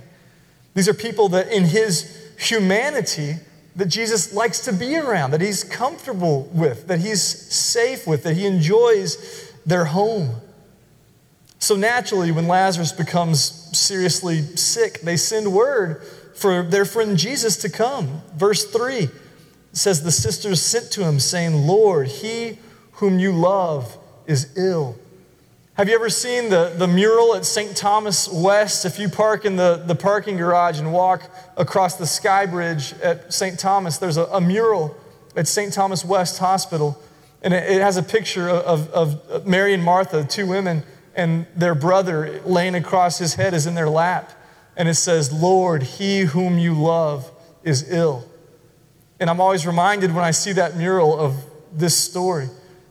These 0.75 0.88
are 0.88 0.94
people 0.94 1.28
that, 1.30 1.50
in 1.50 1.64
his 1.64 2.32
humanity, 2.38 3.37
that 3.76 3.87
Jesus 3.87 4.35
likes 4.35 4.61
to 4.61 4.73
be 4.73 4.97
around, 4.97 5.30
that 5.30 5.40
he's 5.40 5.64
comfortable 5.64 6.50
with, 6.52 6.88
that 6.88 7.00
he's 7.00 7.23
safe 7.23 8.06
with, 8.06 8.25
that 8.25 8.35
he 8.35 8.47
enjoys 8.47 9.52
their 9.64 9.87
home. 9.87 10.37
So 11.60 11.76
naturally, 11.76 12.32
when 12.32 12.48
Lazarus 12.48 12.90
becomes 12.90 13.40
seriously 13.78 14.40
sick, 14.56 15.02
they 15.02 15.18
send 15.18 15.52
word 15.52 16.02
for 16.34 16.62
their 16.62 16.86
friend 16.86 17.18
Jesus 17.18 17.58
to 17.58 17.68
come. 17.68 18.22
Verse 18.34 18.64
3 18.64 19.10
says, 19.72 20.02
The 20.02 20.10
sisters 20.10 20.62
sent 20.62 20.90
to 20.92 21.04
him, 21.04 21.20
saying, 21.20 21.54
Lord, 21.66 22.08
he 22.08 22.58
whom 22.92 23.18
you 23.18 23.32
love 23.32 23.98
is 24.26 24.56
ill. 24.56 24.98
Have 25.74 25.88
you 25.88 25.94
ever 25.94 26.08
seen 26.08 26.48
the, 26.48 26.74
the 26.76 26.88
mural 26.88 27.34
at 27.34 27.44
St. 27.44 27.76
Thomas 27.76 28.26
West? 28.28 28.86
If 28.86 28.98
you 28.98 29.10
park 29.10 29.44
in 29.44 29.56
the, 29.56 29.82
the 29.86 29.94
parking 29.94 30.38
garage 30.38 30.80
and 30.80 30.92
walk 30.92 31.30
across 31.58 31.96
the 31.96 32.06
sky 32.06 32.46
bridge 32.46 32.94
at 33.02 33.32
St. 33.32 33.58
Thomas, 33.58 33.98
there's 33.98 34.16
a, 34.16 34.24
a 34.24 34.40
mural 34.40 34.96
at 35.36 35.46
St. 35.46 35.72
Thomas 35.72 36.06
West 36.06 36.38
Hospital. 36.38 37.00
And 37.42 37.52
it, 37.52 37.70
it 37.70 37.80
has 37.82 37.98
a 37.98 38.02
picture 38.02 38.48
of, 38.48 38.90
of 38.90 39.46
Mary 39.46 39.74
and 39.74 39.84
Martha, 39.84 40.24
two 40.24 40.46
women, 40.46 40.82
and 41.14 41.46
their 41.56 41.74
brother 41.74 42.40
laying 42.44 42.74
across 42.74 43.18
his 43.18 43.34
head 43.34 43.54
is 43.54 43.66
in 43.66 43.74
their 43.74 43.88
lap. 43.88 44.32
And 44.76 44.88
it 44.88 44.94
says, 44.94 45.32
Lord, 45.32 45.82
he 45.82 46.20
whom 46.20 46.58
you 46.58 46.74
love 46.74 47.30
is 47.62 47.90
ill. 47.92 48.24
And 49.18 49.28
I'm 49.28 49.40
always 49.40 49.66
reminded 49.66 50.14
when 50.14 50.24
I 50.24 50.30
see 50.30 50.52
that 50.52 50.76
mural 50.76 51.18
of 51.18 51.36
this 51.72 51.96
story 51.96 52.48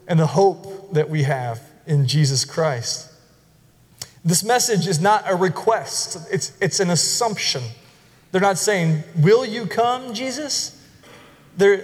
and 0.07 0.19
the 0.19 0.27
hope 0.27 0.93
that 0.93 1.09
we 1.09 1.23
have 1.23 1.61
in 1.87 2.07
Jesus 2.07 2.45
Christ. 2.45 3.11
This 4.23 4.43
message 4.43 4.87
is 4.87 4.99
not 4.99 5.23
a 5.25 5.35
request, 5.35 6.27
it's, 6.31 6.55
it's 6.61 6.79
an 6.79 6.89
assumption. 6.89 7.63
They're 8.31 8.41
not 8.41 8.57
saying, 8.57 9.03
Will 9.15 9.45
you 9.45 9.65
come, 9.65 10.13
Jesus? 10.13 10.75
They're 11.57 11.83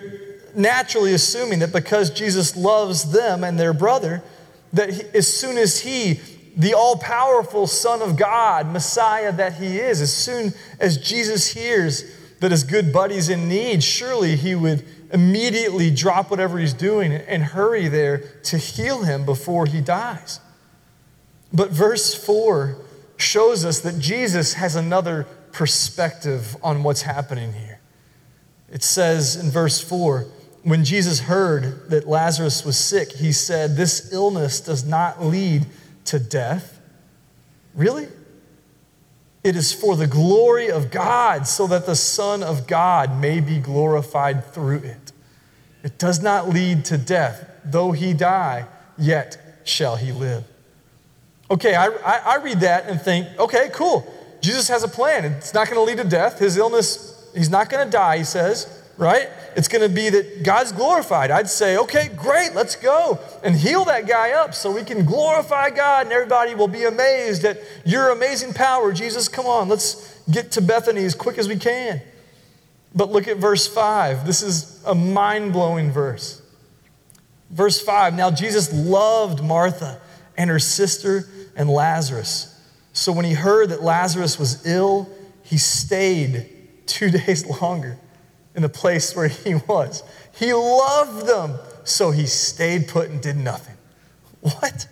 naturally 0.55 1.13
assuming 1.13 1.59
that 1.59 1.73
because 1.73 2.09
Jesus 2.09 2.55
loves 2.55 3.11
them 3.11 3.43
and 3.43 3.59
their 3.59 3.73
brother, 3.73 4.21
that 4.75 4.93
he, 4.93 5.01
as 5.13 5.27
soon 5.27 5.57
as 5.57 5.79
he, 5.79 6.19
the 6.55 6.73
all 6.73 6.97
powerful 6.97 7.67
Son 7.67 8.01
of 8.01 8.15
God, 8.15 8.71
Messiah 8.71 9.31
that 9.33 9.55
he 9.55 9.77
is, 9.77 10.01
as 10.01 10.13
soon 10.13 10.53
as 10.79 10.97
Jesus 10.97 11.53
hears 11.53 12.03
that 12.39 12.51
his 12.51 12.63
good 12.63 12.93
buddy's 12.93 13.29
in 13.29 13.49
need, 13.49 13.83
surely 13.83 14.35
he 14.35 14.55
would 14.55 14.85
immediately 15.11 15.89
drop 15.91 16.29
whatever 16.29 16.59
he's 16.59 16.73
doing 16.73 17.13
and 17.13 17.43
hurry 17.43 17.87
there 17.87 18.17
to 18.43 18.57
heal 18.57 19.03
him 19.03 19.25
before 19.25 19.65
he 19.65 19.81
dies. 19.81 20.39
But 21.53 21.71
verse 21.71 22.13
4 22.13 22.77
shows 23.17 23.63
us 23.63 23.79
that 23.81 23.99
Jesus 23.99 24.53
has 24.53 24.75
another 24.75 25.25
perspective 25.51 26.57
on 26.61 26.83
what's 26.83 27.03
happening 27.03 27.53
here. 27.53 27.79
It 28.69 28.83
says 28.83 29.37
in 29.37 29.49
verse 29.51 29.79
4 29.79 30.25
when 30.65 30.83
Jesus 30.83 31.19
heard 31.19 31.91
that 31.91 32.07
Lazarus 32.07 32.65
was 32.65 32.75
sick, 32.75 33.11
he 33.11 33.31
said, 33.31 33.77
This 33.77 34.11
illness 34.11 34.59
does 34.59 34.83
not 34.83 35.23
lead 35.23 35.67
to 36.05 36.17
death. 36.17 36.81
Really? 37.75 38.07
It 39.43 39.55
is 39.55 39.71
for 39.71 39.95
the 39.95 40.07
glory 40.07 40.71
of 40.71 40.89
God, 40.89 41.45
so 41.45 41.67
that 41.67 41.85
the 41.85 41.95
Son 41.95 42.41
of 42.41 42.65
God 42.65 43.21
may 43.21 43.41
be 43.41 43.59
glorified 43.59 44.43
through 44.53 44.79
it. 44.79 45.11
It 45.83 45.99
does 45.99 46.23
not 46.23 46.49
lead 46.49 46.83
to 46.85 46.97
death. 46.97 47.47
Though 47.63 47.91
he 47.91 48.13
die, 48.13 48.65
yet 48.97 49.59
shall 49.65 49.97
he 49.97 50.11
live. 50.11 50.45
Okay, 51.51 51.75
I, 51.75 51.89
I, 51.89 52.21
I 52.25 52.35
read 52.37 52.61
that 52.61 52.87
and 52.87 52.99
think, 52.99 53.27
okay, 53.37 53.69
cool. 53.71 54.11
Jesus 54.41 54.67
has 54.69 54.81
a 54.81 54.87
plan. 54.87 55.25
It's 55.25 55.53
not 55.53 55.67
going 55.67 55.77
to 55.77 55.83
lead 55.83 56.03
to 56.03 56.09
death. 56.09 56.39
His 56.39 56.57
illness, 56.57 57.29
he's 57.35 57.51
not 57.51 57.69
going 57.69 57.85
to 57.85 57.91
die, 57.91 58.17
he 58.17 58.23
says, 58.23 58.81
right? 58.97 59.29
It's 59.55 59.69
going 59.69 59.81
to 59.81 59.93
be 59.93 60.09
that 60.09 60.43
God's 60.43 60.73
glorified. 60.73 61.31
I'd 61.31 61.49
say, 61.49 61.77
okay, 61.77 62.09
great, 62.09 62.53
let's 62.53 62.75
go 62.75 63.19
and 63.41 63.55
heal 63.55 63.85
that 63.85 64.05
guy 64.05 64.31
up 64.31 64.53
so 64.53 64.69
we 64.69 64.83
can 64.83 65.05
glorify 65.05 65.69
God 65.69 66.07
and 66.07 66.13
everybody 66.13 66.53
will 66.55 66.67
be 66.67 66.83
amazed 66.83 67.45
at 67.45 67.61
your 67.85 68.09
amazing 68.09 68.53
power. 68.53 68.91
Jesus, 68.91 69.29
come 69.29 69.45
on, 69.45 69.69
let's 69.69 70.19
get 70.29 70.51
to 70.53 70.61
Bethany 70.61 71.05
as 71.05 71.15
quick 71.15 71.37
as 71.37 71.47
we 71.47 71.55
can. 71.55 72.01
But 72.93 73.11
look 73.11 73.29
at 73.29 73.37
verse 73.37 73.65
5. 73.65 74.25
This 74.25 74.41
is 74.41 74.83
a 74.85 74.93
mind 74.93 75.53
blowing 75.53 75.89
verse. 75.89 76.41
Verse 77.49 77.81
5 77.81 78.13
Now 78.13 78.31
Jesus 78.31 78.73
loved 78.73 79.41
Martha 79.41 80.01
and 80.37 80.49
her 80.49 80.59
sister 80.59 81.29
and 81.55 81.69
Lazarus. 81.69 82.51
So 82.91 83.13
when 83.13 83.23
he 83.23 83.33
heard 83.33 83.69
that 83.69 83.81
Lazarus 83.81 84.37
was 84.37 84.65
ill, 84.65 85.09
he 85.43 85.57
stayed 85.57 86.49
two 86.87 87.09
days 87.11 87.45
longer 87.45 87.97
in 88.55 88.61
the 88.61 88.69
place 88.69 89.15
where 89.15 89.27
he 89.27 89.55
was. 89.55 90.03
He 90.37 90.53
loved 90.53 91.27
them, 91.27 91.55
so 91.83 92.11
he 92.11 92.25
stayed 92.25 92.87
put 92.87 93.09
and 93.09 93.21
did 93.21 93.37
nothing. 93.37 93.75
What? 94.41 94.87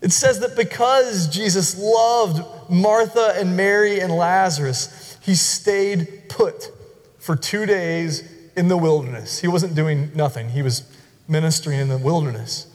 It 0.00 0.12
says 0.12 0.40
that 0.40 0.54
because 0.54 1.28
Jesus 1.28 1.78
loved 1.78 2.70
Martha 2.70 3.34
and 3.36 3.56
Mary 3.56 4.00
and 4.00 4.12
Lazarus, 4.12 5.16
he 5.22 5.34
stayed 5.34 6.28
put 6.28 6.70
for 7.18 7.36
two 7.36 7.64
days 7.64 8.30
in 8.54 8.68
the 8.68 8.76
wilderness. 8.76 9.40
He 9.40 9.48
wasn't 9.48 9.74
doing 9.74 10.10
nothing, 10.14 10.50
he 10.50 10.62
was 10.62 10.82
ministering 11.26 11.80
in 11.80 11.88
the 11.88 11.98
wilderness. 11.98 12.66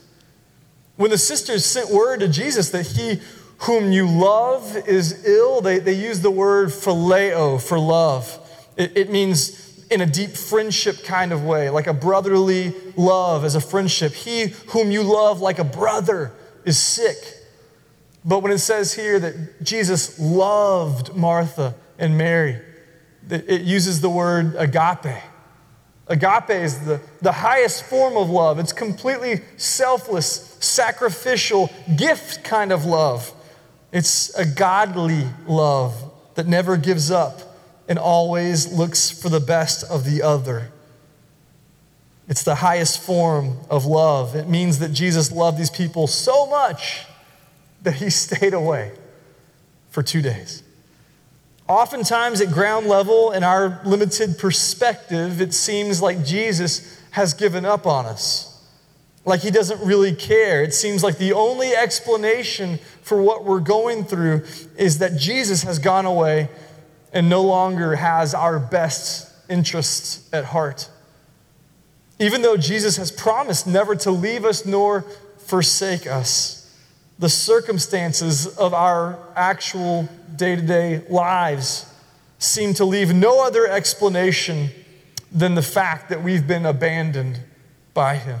When 0.96 1.10
the 1.10 1.18
sisters 1.18 1.64
sent 1.64 1.88
word 1.90 2.20
to 2.20 2.28
Jesus 2.28 2.70
that 2.70 2.88
he 2.88 3.20
whom 3.58 3.92
you 3.92 4.08
love 4.08 4.76
is 4.88 5.24
ill, 5.24 5.60
they, 5.60 5.78
they 5.78 5.94
use 5.94 6.20
the 6.20 6.30
word 6.30 6.68
phileo 6.68 7.60
for 7.62 7.78
love. 7.78 8.38
It, 8.76 8.96
it 8.96 9.10
means 9.10 9.69
in 9.90 10.00
a 10.00 10.06
deep 10.06 10.30
friendship 10.30 11.02
kind 11.02 11.32
of 11.32 11.44
way, 11.44 11.68
like 11.68 11.88
a 11.88 11.92
brotherly 11.92 12.72
love 12.96 13.44
as 13.44 13.56
a 13.56 13.60
friendship. 13.60 14.12
He 14.12 14.46
whom 14.68 14.90
you 14.92 15.02
love 15.02 15.40
like 15.40 15.58
a 15.58 15.64
brother 15.64 16.32
is 16.64 16.78
sick. 16.78 17.16
But 18.24 18.40
when 18.40 18.52
it 18.52 18.58
says 18.58 18.94
here 18.94 19.18
that 19.18 19.62
Jesus 19.62 20.18
loved 20.18 21.16
Martha 21.16 21.74
and 21.98 22.16
Mary, 22.16 22.60
it 23.28 23.62
uses 23.62 24.00
the 24.00 24.10
word 24.10 24.54
agape. 24.56 25.22
Agape 26.06 26.50
is 26.50 26.84
the, 26.84 27.00
the 27.22 27.32
highest 27.32 27.84
form 27.84 28.16
of 28.16 28.30
love. 28.30 28.58
It's 28.58 28.72
completely 28.72 29.42
selfless, 29.56 30.56
sacrificial, 30.60 31.70
gift 31.96 32.44
kind 32.44 32.72
of 32.72 32.84
love. 32.84 33.32
It's 33.92 34.32
a 34.34 34.44
godly 34.44 35.26
love 35.46 36.12
that 36.34 36.46
never 36.46 36.76
gives 36.76 37.10
up 37.10 37.49
and 37.90 37.98
always 37.98 38.72
looks 38.72 39.10
for 39.10 39.28
the 39.28 39.40
best 39.40 39.82
of 39.90 40.04
the 40.04 40.22
other. 40.22 40.70
It's 42.28 42.44
the 42.44 42.54
highest 42.54 43.00
form 43.00 43.56
of 43.68 43.84
love. 43.84 44.36
It 44.36 44.48
means 44.48 44.78
that 44.78 44.92
Jesus 44.92 45.32
loved 45.32 45.58
these 45.58 45.70
people 45.70 46.06
so 46.06 46.46
much 46.46 47.04
that 47.82 47.94
he 47.94 48.08
stayed 48.10 48.54
away 48.54 48.92
for 49.90 50.04
two 50.04 50.22
days. 50.22 50.62
Oftentimes, 51.66 52.40
at 52.40 52.52
ground 52.52 52.86
level, 52.86 53.32
in 53.32 53.42
our 53.42 53.80
limited 53.84 54.38
perspective, 54.38 55.40
it 55.40 55.52
seems 55.52 56.00
like 56.00 56.24
Jesus 56.24 57.00
has 57.10 57.34
given 57.34 57.64
up 57.64 57.86
on 57.86 58.06
us. 58.06 58.46
Like 59.24 59.40
he 59.40 59.50
doesn't 59.50 59.84
really 59.84 60.14
care. 60.14 60.62
It 60.62 60.74
seems 60.74 61.02
like 61.02 61.18
the 61.18 61.32
only 61.32 61.74
explanation 61.74 62.78
for 63.02 63.20
what 63.20 63.44
we're 63.44 63.58
going 63.58 64.04
through 64.04 64.44
is 64.78 64.98
that 64.98 65.16
Jesus 65.16 65.64
has 65.64 65.80
gone 65.80 66.06
away 66.06 66.48
and 67.12 67.28
no 67.28 67.42
longer 67.42 67.96
has 67.96 68.34
our 68.34 68.58
best 68.58 69.32
interests 69.48 70.28
at 70.32 70.46
heart. 70.46 70.88
Even 72.18 72.42
though 72.42 72.56
Jesus 72.56 72.96
has 72.96 73.10
promised 73.10 73.66
never 73.66 73.96
to 73.96 74.10
leave 74.10 74.44
us 74.44 74.66
nor 74.66 75.02
forsake 75.38 76.06
us 76.06 76.60
the 77.20 77.28
circumstances 77.28 78.46
of 78.56 78.72
our 78.72 79.18
actual 79.36 80.08
day 80.36 80.56
to 80.56 80.62
day 80.62 81.02
lives 81.10 81.86
seem 82.38 82.72
to 82.72 82.84
leave 82.86 83.14
no 83.14 83.44
other 83.44 83.66
explanation 83.66 84.70
than 85.30 85.54
the 85.54 85.62
fact 85.62 86.08
that 86.08 86.22
we've 86.22 86.46
been 86.46 86.64
abandoned 86.64 87.38
by 87.92 88.16
Him. 88.16 88.40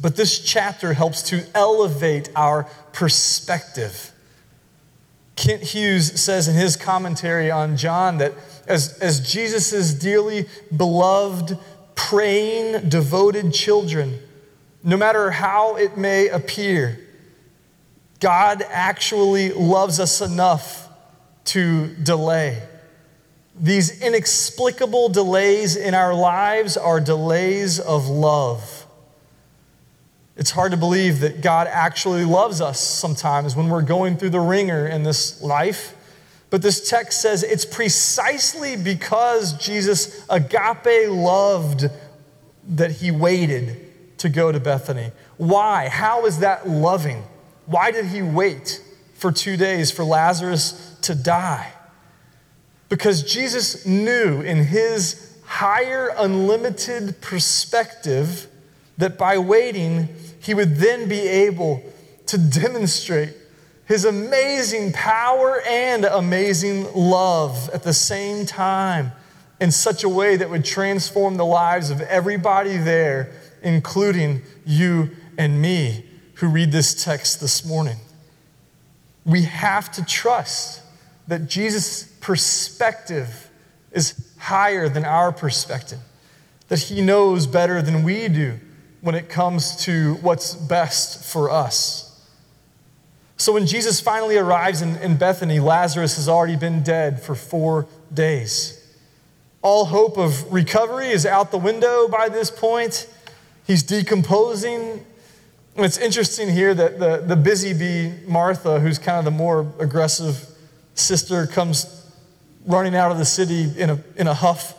But 0.00 0.16
this 0.16 0.40
chapter 0.40 0.92
helps 0.92 1.22
to 1.30 1.46
elevate 1.54 2.30
our 2.34 2.64
perspective. 2.92 4.11
Kent 5.36 5.62
Hughes 5.62 6.20
says 6.20 6.48
in 6.48 6.54
his 6.54 6.76
commentary 6.76 7.50
on 7.50 7.76
John 7.76 8.18
that 8.18 8.32
as, 8.66 8.98
as 8.98 9.20
Jesus' 9.20 9.94
dearly 9.94 10.46
beloved, 10.74 11.58
praying, 11.94 12.88
devoted 12.88 13.52
children, 13.52 14.18
no 14.84 14.96
matter 14.96 15.30
how 15.30 15.76
it 15.76 15.96
may 15.96 16.28
appear, 16.28 16.98
God 18.20 18.62
actually 18.68 19.52
loves 19.52 19.98
us 19.98 20.20
enough 20.20 20.88
to 21.44 21.88
delay. 21.96 22.62
These 23.58 24.00
inexplicable 24.00 25.08
delays 25.08 25.76
in 25.76 25.94
our 25.94 26.14
lives 26.14 26.76
are 26.76 27.00
delays 27.00 27.80
of 27.80 28.08
love. 28.08 28.81
It's 30.36 30.50
hard 30.50 30.72
to 30.72 30.78
believe 30.78 31.20
that 31.20 31.42
God 31.42 31.66
actually 31.66 32.24
loves 32.24 32.60
us 32.60 32.80
sometimes 32.80 33.54
when 33.54 33.68
we're 33.68 33.82
going 33.82 34.16
through 34.16 34.30
the 34.30 34.40
wringer 34.40 34.86
in 34.86 35.02
this 35.02 35.42
life. 35.42 35.94
But 36.48 36.62
this 36.62 36.88
text 36.88 37.20
says 37.20 37.42
it's 37.42 37.64
precisely 37.64 38.76
because 38.76 39.52
Jesus 39.54 40.26
agape 40.28 41.08
loved 41.08 41.88
that 42.68 42.92
he 42.92 43.10
waited 43.10 44.18
to 44.18 44.28
go 44.28 44.52
to 44.52 44.60
Bethany. 44.60 45.12
Why? 45.36 45.88
How 45.88 46.26
is 46.26 46.38
that 46.38 46.68
loving? 46.68 47.24
Why 47.66 47.90
did 47.90 48.06
he 48.06 48.22
wait 48.22 48.82
for 49.14 49.32
two 49.32 49.56
days 49.56 49.90
for 49.90 50.04
Lazarus 50.04 50.96
to 51.02 51.14
die? 51.14 51.72
Because 52.88 53.22
Jesus 53.22 53.86
knew 53.86 54.42
in 54.42 54.64
his 54.64 55.38
higher, 55.44 56.12
unlimited 56.16 57.20
perspective 57.20 58.46
that 58.98 59.18
by 59.18 59.38
waiting, 59.38 60.08
he 60.40 60.54
would 60.54 60.76
then 60.76 61.08
be 61.08 61.20
able 61.20 61.82
to 62.26 62.38
demonstrate 62.38 63.34
his 63.86 64.04
amazing 64.04 64.92
power 64.92 65.60
and 65.66 66.04
amazing 66.04 66.92
love 66.94 67.68
at 67.70 67.82
the 67.82 67.92
same 67.92 68.46
time 68.46 69.12
in 69.60 69.70
such 69.70 70.02
a 70.02 70.08
way 70.08 70.36
that 70.36 70.48
would 70.50 70.64
transform 70.64 71.36
the 71.36 71.44
lives 71.44 71.90
of 71.90 72.00
everybody 72.00 72.76
there, 72.76 73.32
including 73.62 74.42
you 74.64 75.10
and 75.38 75.60
me 75.60 76.04
who 76.34 76.48
read 76.48 76.72
this 76.72 77.04
text 77.04 77.40
this 77.40 77.64
morning. 77.64 77.98
We 79.24 79.42
have 79.42 79.92
to 79.92 80.04
trust 80.04 80.80
that 81.28 81.48
Jesus' 81.48 82.04
perspective 82.20 83.50
is 83.92 84.14
higher 84.38 84.88
than 84.88 85.04
our 85.04 85.32
perspective, 85.32 86.00
that 86.68 86.80
he 86.80 87.00
knows 87.00 87.46
better 87.46 87.82
than 87.82 88.02
we 88.02 88.28
do 88.28 88.58
when 89.02 89.14
it 89.14 89.28
comes 89.28 89.76
to 89.84 90.14
what's 90.14 90.54
best 90.54 91.24
for 91.30 91.50
us. 91.50 92.08
So 93.36 93.52
when 93.52 93.66
Jesus 93.66 94.00
finally 94.00 94.36
arrives 94.36 94.80
in, 94.80 94.96
in 94.96 95.16
Bethany, 95.16 95.58
Lazarus 95.58 96.14
has 96.14 96.28
already 96.28 96.54
been 96.54 96.84
dead 96.84 97.20
for 97.20 97.34
four 97.34 97.88
days. 98.14 98.78
All 99.60 99.86
hope 99.86 100.16
of 100.16 100.52
recovery 100.52 101.08
is 101.08 101.26
out 101.26 101.50
the 101.50 101.58
window 101.58 102.06
by 102.06 102.28
this 102.28 102.50
point. 102.50 103.08
He's 103.66 103.82
decomposing. 103.82 105.04
And 105.74 105.84
it's 105.84 105.98
interesting 105.98 106.50
here 106.50 106.72
that 106.72 107.00
the, 107.00 107.24
the 107.26 107.36
busy 107.36 107.72
bee, 107.72 108.12
Martha, 108.28 108.78
who's 108.78 108.98
kind 108.98 109.18
of 109.18 109.24
the 109.24 109.30
more 109.32 109.72
aggressive 109.80 110.46
sister, 110.94 111.46
comes 111.48 112.06
running 112.66 112.94
out 112.94 113.10
of 113.10 113.18
the 113.18 113.24
city 113.24 113.72
in 113.76 113.90
a, 113.90 114.04
in 114.16 114.28
a 114.28 114.34
huff. 114.34 114.78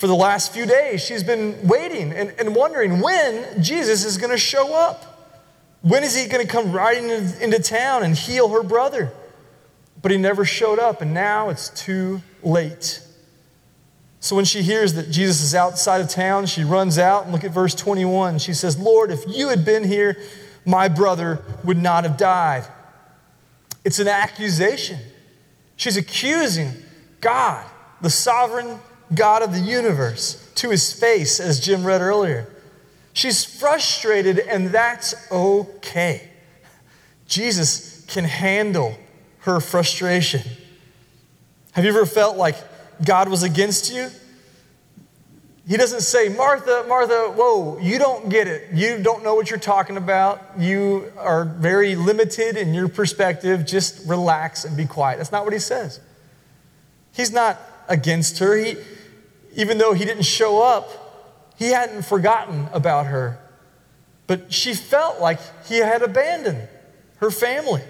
For 0.00 0.06
the 0.06 0.16
last 0.16 0.54
few 0.54 0.64
days, 0.64 1.04
she's 1.04 1.22
been 1.22 1.68
waiting 1.68 2.10
and, 2.12 2.32
and 2.38 2.56
wondering 2.56 3.00
when 3.00 3.62
Jesus 3.62 4.06
is 4.06 4.16
going 4.16 4.30
to 4.30 4.38
show 4.38 4.74
up. 4.74 5.30
When 5.82 6.02
is 6.02 6.16
he 6.16 6.26
going 6.26 6.40
to 6.40 6.50
come 6.50 6.72
riding 6.72 7.10
into 7.10 7.58
town 7.58 8.02
and 8.02 8.16
heal 8.16 8.48
her 8.48 8.62
brother? 8.62 9.12
But 10.00 10.10
he 10.10 10.16
never 10.16 10.46
showed 10.46 10.78
up, 10.78 11.02
and 11.02 11.12
now 11.12 11.50
it's 11.50 11.68
too 11.68 12.22
late. 12.42 13.02
So 14.20 14.34
when 14.34 14.46
she 14.46 14.62
hears 14.62 14.94
that 14.94 15.10
Jesus 15.10 15.42
is 15.42 15.54
outside 15.54 16.00
of 16.00 16.08
town, 16.08 16.46
she 16.46 16.64
runs 16.64 16.98
out 16.98 17.24
and 17.24 17.32
look 17.32 17.44
at 17.44 17.50
verse 17.50 17.74
21. 17.74 18.38
She 18.38 18.54
says, 18.54 18.78
Lord, 18.78 19.10
if 19.10 19.24
you 19.28 19.50
had 19.50 19.66
been 19.66 19.84
here, 19.84 20.16
my 20.64 20.88
brother 20.88 21.44
would 21.62 21.76
not 21.76 22.04
have 22.04 22.16
died. 22.16 22.66
It's 23.84 23.98
an 23.98 24.08
accusation. 24.08 24.98
She's 25.76 25.98
accusing 25.98 26.70
God, 27.20 27.66
the 28.00 28.08
sovereign 28.08 28.80
God 29.14 29.42
of 29.42 29.52
the 29.52 29.60
universe, 29.60 30.50
to 30.56 30.70
his 30.70 30.92
face, 30.92 31.40
as 31.40 31.60
Jim 31.60 31.84
read 31.84 32.00
earlier. 32.00 32.48
She's 33.12 33.44
frustrated, 33.44 34.38
and 34.38 34.68
that's 34.68 35.14
okay. 35.30 36.28
Jesus 37.26 38.04
can 38.06 38.24
handle 38.24 38.96
her 39.40 39.60
frustration. 39.60 40.42
Have 41.72 41.84
you 41.84 41.90
ever 41.90 42.06
felt 42.06 42.36
like 42.36 42.56
God 43.04 43.28
was 43.28 43.42
against 43.42 43.92
you? 43.92 44.08
He 45.66 45.76
doesn't 45.76 46.00
say, 46.00 46.28
Martha, 46.28 46.84
Martha, 46.88 47.32
whoa, 47.36 47.78
you 47.78 47.98
don't 47.98 48.28
get 48.28 48.48
it. 48.48 48.72
You 48.72 49.00
don't 49.02 49.22
know 49.22 49.36
what 49.36 49.50
you're 49.50 49.58
talking 49.58 49.96
about. 49.96 50.42
You 50.58 51.12
are 51.16 51.44
very 51.44 51.94
limited 51.94 52.56
in 52.56 52.74
your 52.74 52.88
perspective. 52.88 53.66
Just 53.66 54.06
relax 54.08 54.64
and 54.64 54.76
be 54.76 54.86
quiet. 54.86 55.18
That's 55.18 55.30
not 55.30 55.44
what 55.44 55.52
he 55.52 55.60
says. 55.60 56.00
He's 57.12 57.30
not 57.32 57.60
against 57.88 58.38
her. 58.38 58.56
He, 58.56 58.76
even 59.54 59.78
though 59.78 59.92
he 59.92 60.04
didn't 60.04 60.24
show 60.24 60.62
up, 60.62 61.52
he 61.56 61.68
hadn't 61.68 62.02
forgotten 62.02 62.68
about 62.72 63.06
her, 63.06 63.38
but 64.26 64.52
she 64.52 64.74
felt 64.74 65.20
like 65.20 65.38
he 65.66 65.78
had 65.78 66.02
abandoned 66.02 66.68
her 67.16 67.30
family. 67.30 67.82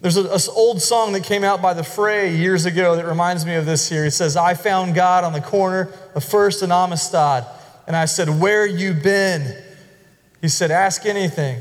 There's 0.00 0.16
an 0.16 0.28
old 0.56 0.80
song 0.80 1.12
that 1.12 1.24
came 1.24 1.44
out 1.44 1.60
by 1.60 1.74
the 1.74 1.84
Fray 1.84 2.34
years 2.34 2.64
ago 2.64 2.96
that 2.96 3.04
reminds 3.04 3.44
me 3.44 3.54
of 3.54 3.66
this 3.66 3.88
here. 3.88 4.06
It 4.06 4.12
says, 4.12 4.34
I 4.34 4.54
found 4.54 4.94
God 4.94 5.24
on 5.24 5.34
the 5.34 5.42
corner 5.42 5.92
of 6.14 6.24
First 6.24 6.62
and 6.62 6.72
Amistad. 6.72 7.44
And 7.86 7.94
I 7.94 8.06
said, 8.06 8.40
Where 8.40 8.64
you 8.64 8.94
been? 8.94 9.62
He 10.40 10.48
said, 10.48 10.70
Ask 10.70 11.04
anything. 11.04 11.60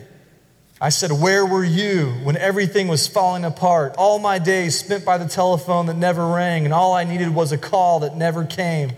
I 0.81 0.89
said, 0.89 1.11
Where 1.11 1.45
were 1.45 1.63
you 1.63 2.11
when 2.23 2.37
everything 2.37 2.87
was 2.87 3.07
falling 3.07 3.43
apart? 3.43 3.95
All 3.97 4.17
my 4.19 4.39
days 4.39 4.79
spent 4.79 5.03
by 5.03 5.17
the 5.17 5.27
telephone 5.27 5.87
that 5.87 5.97
never 5.97 6.25
rang, 6.27 6.65
and 6.65 6.73
all 6.73 6.93
I 6.93 7.03
needed 7.03 7.35
was 7.35 7.51
a 7.51 7.57
call 7.57 7.99
that 8.01 8.15
never 8.15 8.45
came. 8.45 8.91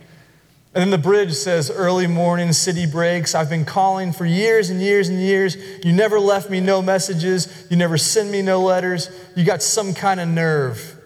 And 0.73 0.81
then 0.81 0.89
the 0.91 0.97
bridge 0.97 1.33
says, 1.33 1.69
Early 1.69 2.07
morning, 2.07 2.53
city 2.53 2.85
breaks. 2.85 3.35
I've 3.35 3.49
been 3.49 3.65
calling 3.65 4.13
for 4.13 4.25
years 4.25 4.69
and 4.69 4.79
years 4.79 5.09
and 5.09 5.19
years. 5.19 5.57
You 5.83 5.91
never 5.91 6.19
left 6.19 6.49
me 6.49 6.61
no 6.61 6.81
messages. 6.81 7.67
You 7.69 7.77
never 7.77 7.97
send 7.97 8.31
me 8.31 8.41
no 8.41 8.61
letters. 8.61 9.09
You 9.35 9.43
got 9.43 9.61
some 9.61 9.93
kind 9.93 10.19
of 10.19 10.29
nerve. 10.29 10.97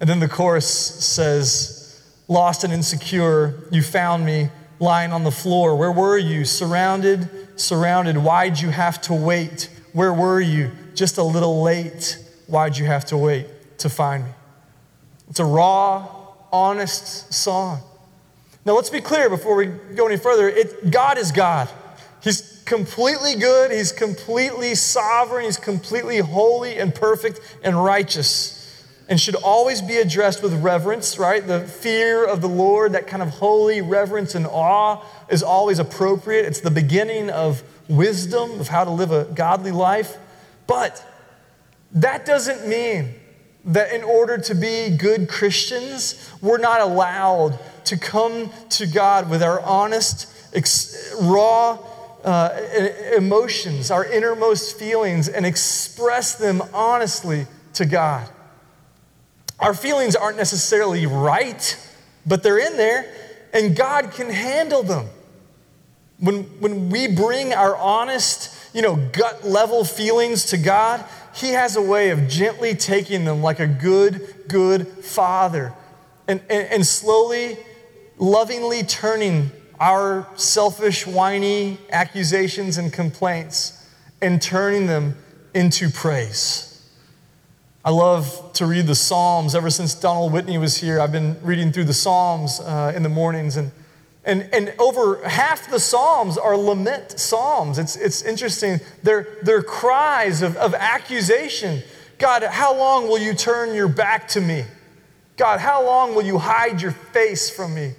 And 0.00 0.08
then 0.08 0.20
the 0.20 0.28
chorus 0.28 0.68
says, 0.68 2.02
Lost 2.28 2.62
and 2.62 2.72
insecure, 2.72 3.66
you 3.70 3.82
found 3.82 4.24
me 4.24 4.50
lying 4.78 5.12
on 5.12 5.24
the 5.24 5.30
floor. 5.30 5.76
Where 5.76 5.92
were 5.92 6.18
you? 6.18 6.44
Surrounded, 6.44 7.28
surrounded. 7.58 8.18
Why'd 8.18 8.60
you 8.60 8.70
have 8.70 9.00
to 9.02 9.14
wait? 9.14 9.70
Where 9.94 10.12
were 10.12 10.40
you? 10.40 10.72
Just 10.94 11.18
a 11.18 11.22
little 11.22 11.62
late. 11.62 12.18
Why'd 12.48 12.76
you 12.76 12.84
have 12.84 13.06
to 13.06 13.16
wait 13.16 13.78
to 13.78 13.88
find 13.88 14.24
me? 14.24 14.30
It's 15.30 15.38
a 15.38 15.44
raw, 15.44 16.06
honest 16.52 17.32
song. 17.32 17.80
Now, 18.66 18.74
let's 18.74 18.90
be 18.90 19.00
clear 19.00 19.30
before 19.30 19.54
we 19.54 19.66
go 19.66 20.06
any 20.06 20.16
further. 20.16 20.48
It, 20.48 20.90
God 20.90 21.16
is 21.16 21.30
God. 21.30 21.68
He's 22.22 22.62
completely 22.64 23.36
good, 23.36 23.70
He's 23.70 23.92
completely 23.92 24.74
sovereign, 24.74 25.44
He's 25.44 25.58
completely 25.58 26.18
holy 26.18 26.76
and 26.76 26.92
perfect 26.92 27.40
and 27.62 27.82
righteous. 27.82 28.60
And 29.08 29.20
should 29.20 29.36
always 29.36 29.80
be 29.80 29.98
addressed 29.98 30.42
with 30.42 30.54
reverence, 30.54 31.18
right? 31.18 31.46
The 31.46 31.60
fear 31.60 32.24
of 32.24 32.40
the 32.40 32.48
Lord, 32.48 32.92
that 32.92 33.06
kind 33.06 33.22
of 33.22 33.28
holy 33.28 33.80
reverence 33.80 34.34
and 34.34 34.46
awe 34.46 35.04
is 35.28 35.42
always 35.42 35.78
appropriate. 35.78 36.46
It's 36.46 36.60
the 36.60 36.70
beginning 36.70 37.30
of 37.30 37.62
wisdom, 37.88 38.60
of 38.60 38.68
how 38.68 38.84
to 38.84 38.90
live 38.90 39.12
a 39.12 39.24
godly 39.24 39.70
life. 39.70 40.16
But 40.66 41.04
that 41.92 42.26
doesn't 42.26 42.68
mean 42.68 43.14
that 43.66 43.92
in 43.92 44.02
order 44.02 44.38
to 44.38 44.54
be 44.54 44.96
good 44.96 45.28
Christians, 45.28 46.30
we're 46.40 46.58
not 46.58 46.80
allowed 46.80 47.58
to 47.86 47.96
come 47.96 48.50
to 48.70 48.86
God 48.86 49.30
with 49.30 49.42
our 49.42 49.60
honest, 49.60 50.30
ex- 50.54 51.14
raw 51.20 51.78
uh, 52.24 52.58
emotions, 53.16 53.90
our 53.90 54.04
innermost 54.04 54.78
feelings, 54.78 55.28
and 55.28 55.44
express 55.44 56.34
them 56.34 56.62
honestly 56.72 57.46
to 57.74 57.84
God. 57.84 58.28
Our 59.60 59.74
feelings 59.74 60.16
aren't 60.16 60.36
necessarily 60.36 61.06
right, 61.06 61.76
but 62.26 62.42
they're 62.42 62.58
in 62.58 62.76
there, 62.76 63.12
and 63.52 63.76
God 63.76 64.12
can 64.12 64.30
handle 64.30 64.82
them. 64.82 65.06
When, 66.24 66.44
when 66.60 66.90
we 66.90 67.06
bring 67.06 67.52
our 67.52 67.76
honest, 67.76 68.74
you 68.74 68.82
know, 68.82 68.96
gut 68.96 69.44
level 69.44 69.84
feelings 69.84 70.46
to 70.46 70.56
God, 70.56 71.04
He 71.34 71.50
has 71.50 71.76
a 71.76 71.82
way 71.82 72.10
of 72.10 72.28
gently 72.28 72.74
taking 72.74 73.24
them 73.24 73.42
like 73.42 73.60
a 73.60 73.66
good, 73.66 74.44
good 74.48 74.86
father 74.86 75.74
and, 76.26 76.40
and, 76.48 76.68
and 76.68 76.86
slowly 76.86 77.58
lovingly 78.18 78.82
turning 78.82 79.50
our 79.80 80.26
selfish, 80.36 81.06
whiny 81.06 81.78
accusations 81.90 82.78
and 82.78 82.92
complaints 82.92 83.86
and 84.22 84.40
turning 84.40 84.86
them 84.86 85.16
into 85.52 85.90
praise. 85.90 86.70
I 87.84 87.90
love 87.90 88.52
to 88.54 88.66
read 88.66 88.86
the 88.86 88.94
Psalms. 88.94 89.54
Ever 89.54 89.68
since 89.68 89.94
Donald 89.94 90.32
Whitney 90.32 90.56
was 90.56 90.78
here, 90.78 91.00
I've 91.00 91.12
been 91.12 91.36
reading 91.42 91.70
through 91.70 91.84
the 91.84 91.92
Psalms 91.92 92.60
uh, 92.60 92.92
in 92.96 93.02
the 93.02 93.10
mornings. 93.10 93.58
And, 93.58 93.72
and, 94.24 94.48
and 94.52 94.74
over 94.78 95.26
half 95.28 95.70
the 95.70 95.78
Psalms 95.78 96.38
are 96.38 96.56
lament 96.56 97.18
Psalms. 97.18 97.78
It's, 97.78 97.96
it's 97.96 98.22
interesting. 98.22 98.80
They're, 99.02 99.38
they're 99.42 99.62
cries 99.62 100.40
of, 100.42 100.56
of 100.56 100.74
accusation. 100.74 101.82
God, 102.18 102.42
how 102.42 102.76
long 102.76 103.08
will 103.08 103.18
you 103.18 103.34
turn 103.34 103.74
your 103.74 103.88
back 103.88 104.28
to 104.28 104.40
me? 104.40 104.64
God, 105.36 105.60
how 105.60 105.84
long 105.84 106.14
will 106.14 106.22
you 106.22 106.38
hide 106.38 106.80
your 106.80 106.92
face 106.92 107.50
from 107.50 107.74
me? 107.74 107.92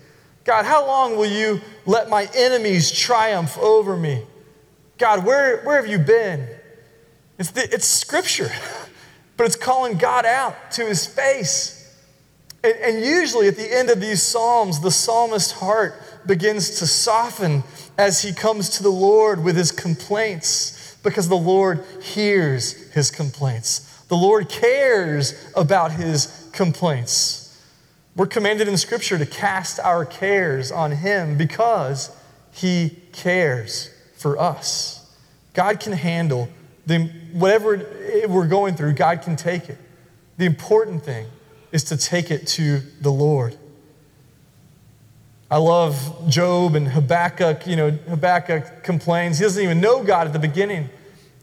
God, 0.45 0.65
how 0.65 0.85
long 0.85 1.15
will 1.15 1.29
you 1.29 1.61
let 1.85 2.09
my 2.09 2.29
enemies 2.33 2.91
triumph 2.91 3.57
over 3.57 3.95
me? 3.95 4.23
God, 4.97 5.25
where, 5.25 5.61
where 5.63 5.75
have 5.75 5.87
you 5.87 5.99
been? 5.99 6.47
It's, 7.37 7.51
the, 7.51 7.63
it's 7.73 7.85
scripture. 7.85 8.49
but 9.37 9.45
it's 9.45 9.55
calling 9.55 9.97
God 9.97 10.25
out 10.25 10.71
to 10.71 10.85
his 10.85 11.05
face. 11.05 11.93
And, 12.63 12.73
and 12.77 13.05
usually 13.05 13.47
at 13.47 13.57
the 13.57 13.77
end 13.77 13.89
of 13.89 13.99
these 13.99 14.21
Psalms, 14.21 14.79
the 14.79 14.91
psalmist's 14.91 15.51
heart 15.51 16.01
begins 16.27 16.79
to 16.79 16.87
soften 16.87 17.63
as 17.97 18.21
he 18.21 18.33
comes 18.33 18.69
to 18.71 18.83
the 18.83 18.89
Lord 18.89 19.43
with 19.43 19.55
his 19.55 19.71
complaints 19.71 20.97
because 21.03 21.29
the 21.29 21.35
Lord 21.35 21.85
hears 22.01 22.91
his 22.93 23.11
complaints. 23.11 24.03
The 24.07 24.15
Lord 24.15 24.49
cares 24.49 25.33
about 25.55 25.91
his 25.91 26.49
complaints. 26.51 27.63
We're 28.15 28.27
commanded 28.27 28.67
in 28.67 28.77
Scripture 28.77 29.17
to 29.17 29.25
cast 29.25 29.79
our 29.79 30.05
cares 30.05 30.71
on 30.71 30.91
him 30.93 31.37
because 31.37 32.15
he 32.51 32.97
cares 33.11 33.89
for 34.15 34.37
us. 34.39 35.13
God 35.53 35.79
can 35.79 35.93
handle 35.93 36.49
the, 36.85 37.09
whatever 37.33 37.85
we're 38.27 38.47
going 38.47 38.75
through, 38.75 38.93
God 38.93 39.21
can 39.21 39.35
take 39.35 39.69
it. 39.69 39.77
The 40.37 40.45
important 40.45 41.03
thing 41.03 41.27
is 41.71 41.83
to 41.85 41.97
take 41.97 42.31
it 42.31 42.47
to 42.47 42.79
the 43.01 43.11
Lord. 43.11 43.57
I 45.55 45.57
love 45.57 46.27
Job 46.27 46.75
and 46.75 46.85
Habakkuk. 46.85 47.65
You 47.65 47.77
know, 47.77 47.91
Habakkuk 47.91 48.83
complains. 48.83 49.37
He 49.37 49.45
doesn't 49.45 49.63
even 49.63 49.79
know 49.79 50.03
God 50.03 50.27
at 50.27 50.33
the 50.33 50.39
beginning. 50.39 50.89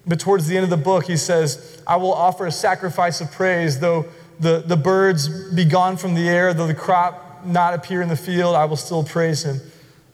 But 0.07 0.21
towards 0.21 0.47
the 0.47 0.55
end 0.55 0.65
of 0.65 0.69
the 0.69 0.77
book, 0.77 1.07
he 1.07 1.17
says, 1.17 1.83
I 1.87 1.97
will 1.97 2.13
offer 2.13 2.45
a 2.45 2.53
sacrifice 2.53 3.23
of 3.23 3.33
praise, 3.33 3.81
though 3.81 4.05
the, 4.39 4.63
the 4.67 4.77
birds 4.77 5.55
be 5.55 5.65
gone 5.65 5.97
from 5.97 6.13
the 6.13 6.29
air, 6.29 6.53
though 6.53 6.67
the 6.67 6.75
crop 6.75 7.47
not 7.47 7.73
appear 7.73 8.03
in 8.03 8.11
the 8.11 8.17
field, 8.17 8.55
I 8.55 8.67
will 8.67 8.77
still 8.77 9.03
praise 9.03 9.45
him. 9.45 9.63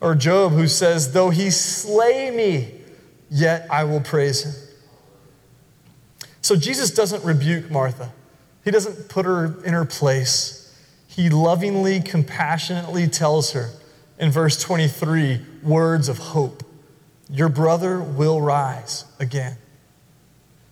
Or 0.01 0.15
Job, 0.15 0.53
who 0.53 0.69
says, 0.69 1.13
Though 1.13 1.31
he 1.31 1.51
slay 1.51 2.31
me, 2.31 2.81
yet 3.29 3.67
I 3.69 3.83
will 3.83 4.01
praise 4.01 4.45
him. 4.45 4.55
So 6.41 6.55
Jesus 6.55 6.93
doesn't 6.93 7.25
rebuke 7.25 7.69
Martha, 7.69 8.13
he 8.65 8.71
doesn't 8.71 9.09
put 9.09 9.27
her 9.27 9.61
in 9.65 9.73
her 9.73 9.85
place. 9.85 10.55
He 11.09 11.31
lovingly, 11.31 12.01
compassionately 12.01 13.09
tells 13.09 13.51
her 13.51 13.71
in 14.18 14.31
verse 14.31 14.61
23 14.61 15.40
words 15.62 16.09
of 16.09 16.18
hope 16.18 16.62
Your 17.31 17.48
brother 17.48 18.00
will 18.00 18.40
rise 18.40 19.04
again. 19.18 19.57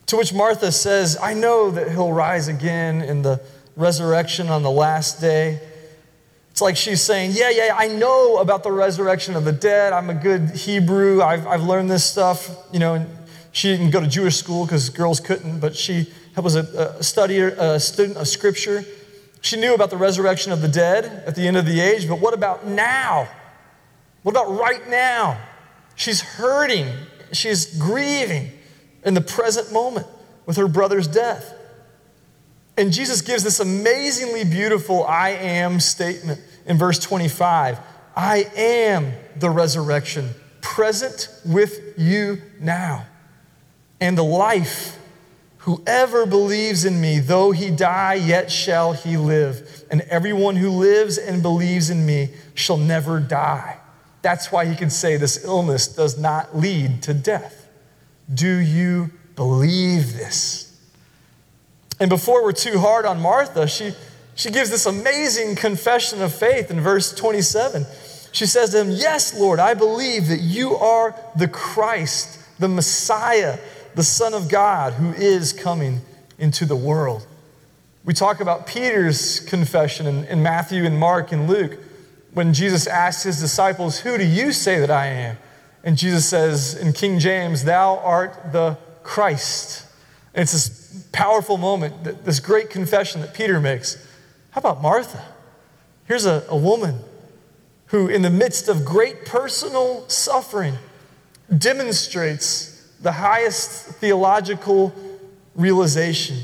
To 0.07 0.17
which 0.17 0.33
Martha 0.33 0.71
says, 0.71 1.19
I 1.21 1.35
know 1.35 1.71
that 1.71 1.91
he'll 1.91 2.13
rise 2.13 2.49
again 2.49 3.03
in 3.03 3.23
the 3.23 3.41
resurrection 3.77 4.49
on 4.49 4.63
the 4.63 4.71
last 4.71 5.21
day. 5.21 5.61
It's 6.51 6.61
like 6.63 6.77
she's 6.77 7.03
saying, 7.03 7.33
Yeah, 7.35 7.51
yeah, 7.51 7.75
I 7.77 7.89
know 7.89 8.39
about 8.39 8.63
the 8.63 8.73
resurrection 8.73 9.37
of 9.37 9.45
the 9.45 9.53
dead. 9.53 9.93
I'm 9.93 10.09
a 10.11 10.15
good 10.15 10.51
Hebrew. 10.51 11.23
I've, 11.23 11.47
I've 11.47 11.63
learned 11.63 11.91
this 11.91 12.05
stuff. 12.05 12.49
You 12.73 12.79
know, 12.79 12.95
and 12.95 13.09
she 13.53 13.69
didn't 13.69 13.91
go 13.91 14.01
to 14.01 14.07
Jewish 14.07 14.37
school 14.37 14.65
because 14.65 14.89
girls 14.91 15.21
couldn't, 15.21 15.61
but 15.61 15.77
she 15.77 16.13
was 16.37 16.57
a, 16.57 16.61
a 16.61 17.01
studier, 17.01 17.57
a 17.59 17.81
student 17.81 18.17
of 18.19 18.29
Scripture. 18.29 18.85
She 19.41 19.57
knew 19.57 19.75
about 19.75 19.91
the 19.91 19.97
resurrection 19.97 20.53
of 20.53 20.61
the 20.61 20.69
dead 20.69 21.05
at 21.27 21.35
the 21.35 21.47
end 21.47 21.57
of 21.57 21.67
the 21.67 21.81
age, 21.81 22.09
but 22.09 22.21
what 22.21 22.35
about 22.35 22.67
now? 22.67 23.29
What 24.27 24.33
about 24.33 24.59
right 24.59 24.91
now? 24.91 25.39
She's 25.95 26.21
hurting, 26.21 26.93
she's 27.31 27.79
grieving 27.79 28.51
in 29.05 29.15
the 29.15 29.21
present 29.21 29.73
moment 29.73 30.09
with 30.47 30.57
her 30.57 30.67
brother's 30.67 31.07
death. 31.07 31.55
And 32.77 32.93
Jesus 32.93 33.21
gives 33.21 33.45
this 33.45 33.61
amazingly 33.61 34.43
beautiful 34.43 35.05
I 35.05 35.29
am 35.29 35.79
statement 35.79 36.41
in 36.67 36.77
verse 36.77 36.99
25 36.99 37.79
I 38.17 38.51
am 38.57 39.13
the 39.37 39.49
resurrection, 39.49 40.31
present 40.61 41.29
with 41.45 41.95
you 41.97 42.43
now, 42.59 43.07
and 44.01 44.19
the 44.19 44.25
life. 44.25 44.99
Whoever 45.59 46.27
believes 46.27 46.85
in 46.85 47.01
me, 47.01 47.21
though 47.21 47.53
he 47.53 47.71
die, 47.71 48.15
yet 48.15 48.51
shall 48.51 48.93
he 48.93 49.17
live. 49.17 49.85
And 49.89 50.01
everyone 50.01 50.57
who 50.57 50.71
lives 50.71 51.17
and 51.17 51.43
believes 51.43 51.91
in 51.91 52.05
me 52.05 52.31
shall 52.57 52.77
never 52.77 53.21
die. 53.21 53.79
That's 54.27 54.51
why 54.51 54.65
he 54.65 54.75
can 54.75 54.91
say 54.91 55.17
this 55.17 55.45
illness 55.45 55.87
does 55.87 56.19
not 56.19 56.57
lead 56.57 57.01
to 57.05 57.15
death. 57.15 57.69
Do 58.35 58.57
you 58.57 59.13
believe 59.37 60.15
this? 60.15 60.77
And 62.01 62.11
before 62.11 62.43
we're 62.43 62.51
too 62.51 62.81
hard 62.81 63.05
on 63.05 63.21
Martha, 63.21 63.69
she, 63.69 63.95
she 64.35 64.51
gives 64.51 64.69
this 64.69 64.85
amazing 64.85 65.55
confession 65.55 66.23
of 66.23 66.35
faith 66.35 66.73
in 66.73 66.81
verse 66.81 67.15
27. 67.15 67.87
She 68.33 68.47
says 68.47 68.71
to 68.71 68.81
him, 68.81 68.91
Yes, 68.91 69.39
Lord, 69.39 69.61
I 69.61 69.75
believe 69.75 70.27
that 70.27 70.41
you 70.41 70.75
are 70.75 71.15
the 71.37 71.47
Christ, 71.47 72.41
the 72.59 72.67
Messiah, 72.67 73.61
the 73.95 74.03
Son 74.03 74.35
of 74.35 74.49
God 74.49 74.95
who 74.95 75.13
is 75.13 75.53
coming 75.53 76.01
into 76.37 76.65
the 76.65 76.75
world. 76.75 77.25
We 78.05 78.13
talk 78.13 78.41
about 78.41 78.67
Peter's 78.67 79.39
confession 79.39 80.09
in, 80.09 80.25
in 80.25 80.43
Matthew 80.43 80.85
and 80.85 80.99
Mark 80.99 81.31
and 81.31 81.49
Luke 81.49 81.79
when 82.37 82.53
Jesus 82.53 82.87
asked 82.87 83.25
his 83.25 83.41
disciples, 83.41 84.01
Who 84.01 84.19
do 84.19 84.25
you 84.27 84.53
say 84.53 84.79
that 84.79 84.91
I 84.91 85.07
am? 85.07 85.39
And 85.83 85.97
Jesus 85.97 86.29
says 86.29 86.75
in 86.75 86.93
King 86.93 87.19
James, 87.19 87.65
Thou 87.65 87.97
art 87.97 88.53
the 88.53 88.77
Christ. 89.03 89.87
And 90.35 90.43
it's 90.43 90.53
this 90.53 91.09
powerful 91.13 91.57
moment, 91.57 92.25
this 92.27 92.41
great 92.41 92.69
confession 92.69 93.23
that 93.23 93.33
Peter 93.33 93.59
makes. 93.59 93.97
How 94.51 94.59
about 94.59 94.83
Martha? 94.83 95.25
Here's 96.05 96.27
a, 96.27 96.45
a 96.51 96.57
woman 96.57 96.99
who, 97.87 98.07
in 98.07 98.21
the 98.21 98.29
midst 98.29 98.69
of 98.69 98.85
great 98.85 99.25
personal 99.25 100.07
suffering, 100.07 100.75
demonstrates 101.57 102.87
the 103.01 103.13
highest 103.13 103.87
theological 103.93 104.95
realization 105.55 106.37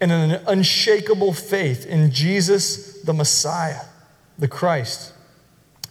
and 0.00 0.12
an 0.12 0.40
unshakable 0.46 1.32
faith 1.32 1.84
in 1.84 2.12
Jesus, 2.12 3.02
the 3.02 3.12
Messiah, 3.12 3.80
the 4.38 4.46
Christ. 4.46 5.11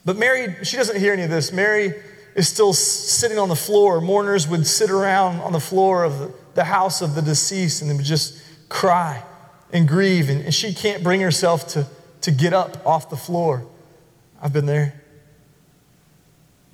But 0.04 0.18
Mary, 0.18 0.56
she 0.64 0.78
doesn't 0.78 1.00
hear 1.00 1.14
any 1.14 1.24
of 1.24 1.30
this. 1.30 1.52
Mary 1.52 1.94
is 2.36 2.48
still 2.48 2.74
sitting 2.74 3.38
on 3.38 3.50
the 3.50 3.56
floor. 3.56 4.02
Mourners 4.02 4.48
would 4.48 4.66
sit 4.66 4.90
around 4.90 5.40
on 5.42 5.52
the 5.52 5.60
floor 5.60 6.04
of 6.04 6.34
the, 6.56 6.64
house 6.64 7.02
of 7.02 7.16
the 7.16 7.22
deceased 7.22 7.82
and 7.82 7.92
they 7.92 7.96
would 7.96 8.06
just 8.06 8.42
cry 8.70 9.24
and 9.72 9.88
grieve. 9.88 10.30
And, 10.30 10.42
and 10.42 10.54
she 10.54 10.74
can't 10.74 11.04
bring 11.04 11.22
herself 11.22 11.68
to, 11.70 11.88
to 12.22 12.32
get 12.32 12.54
up 12.54 12.86
off 12.86 13.10
the 13.10 13.18
floor. 13.18 13.66
I've 14.42 14.54
been 14.54 14.66
there. 14.66 15.02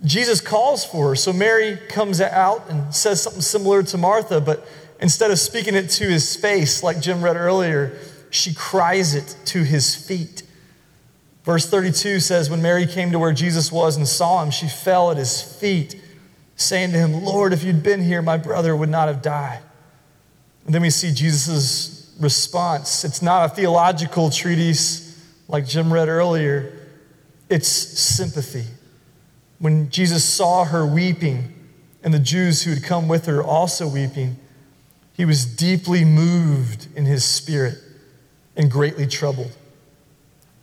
Jesus 0.05 0.41
calls 0.41 0.85
for 0.85 1.09
her. 1.09 1.15
So 1.15 1.33
Mary 1.33 1.77
comes 1.89 2.21
out 2.21 2.69
and 2.69 2.93
says 2.93 3.21
something 3.21 3.41
similar 3.41 3.83
to 3.83 3.97
Martha, 3.97 4.39
but 4.39 4.67
instead 5.01 5.31
of 5.31 5.39
speaking 5.39 5.75
it 5.75 5.89
to 5.91 6.05
his 6.05 6.35
face, 6.35 6.83
like 6.83 7.01
Jim 7.01 7.23
read 7.23 7.35
earlier, 7.35 7.97
she 8.29 8.53
cries 8.53 9.15
it 9.15 9.35
to 9.45 9.63
his 9.63 9.95
feet. 9.95 10.43
Verse 11.47 11.65
32 11.65 12.19
says, 12.19 12.49
When 12.49 12.61
Mary 12.61 12.85
came 12.85 13.13
to 13.13 13.19
where 13.19 13.31
Jesus 13.31 13.71
was 13.71 13.95
and 13.95 14.05
saw 14.05 14.43
him, 14.43 14.51
she 14.51 14.67
fell 14.67 15.11
at 15.11 15.15
his 15.15 15.41
feet, 15.41 15.95
saying 16.57 16.91
to 16.91 16.97
him, 16.97 17.23
Lord, 17.23 17.53
if 17.53 17.63
you'd 17.63 17.81
been 17.81 18.03
here, 18.03 18.21
my 18.21 18.35
brother 18.35 18.75
would 18.75 18.89
not 18.89 19.07
have 19.07 19.21
died. 19.21 19.61
And 20.65 20.75
then 20.75 20.81
we 20.81 20.89
see 20.89 21.13
Jesus' 21.13 22.13
response. 22.19 23.05
It's 23.05 23.21
not 23.21 23.49
a 23.49 23.55
theological 23.55 24.29
treatise 24.29 25.25
like 25.47 25.65
Jim 25.65 25.93
read 25.93 26.09
earlier, 26.09 26.85
it's 27.47 27.69
sympathy. 27.69 28.65
When 29.59 29.89
Jesus 29.89 30.25
saw 30.25 30.65
her 30.65 30.85
weeping, 30.85 31.53
and 32.03 32.13
the 32.13 32.19
Jews 32.19 32.63
who 32.63 32.71
had 32.71 32.83
come 32.83 33.07
with 33.07 33.25
her 33.25 33.41
also 33.41 33.87
weeping, 33.87 34.35
he 35.13 35.23
was 35.23 35.45
deeply 35.45 36.03
moved 36.03 36.87
in 36.93 37.05
his 37.05 37.23
spirit 37.23 37.77
and 38.57 38.69
greatly 38.69 39.07
troubled. 39.07 39.55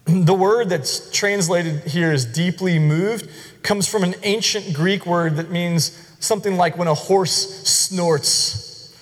The 0.06 0.34
word 0.34 0.68
that's 0.68 1.10
translated 1.10 1.84
here 1.84 2.12
as 2.12 2.26
deeply 2.26 2.78
moved 2.78 3.30
comes 3.62 3.88
from 3.88 4.04
an 4.04 4.14
ancient 4.22 4.74
Greek 4.74 5.06
word 5.06 5.36
that 5.36 5.50
means 5.50 5.98
something 6.20 6.56
like 6.56 6.76
when 6.76 6.88
a 6.88 6.94
horse 6.94 7.66
snorts. 7.66 8.94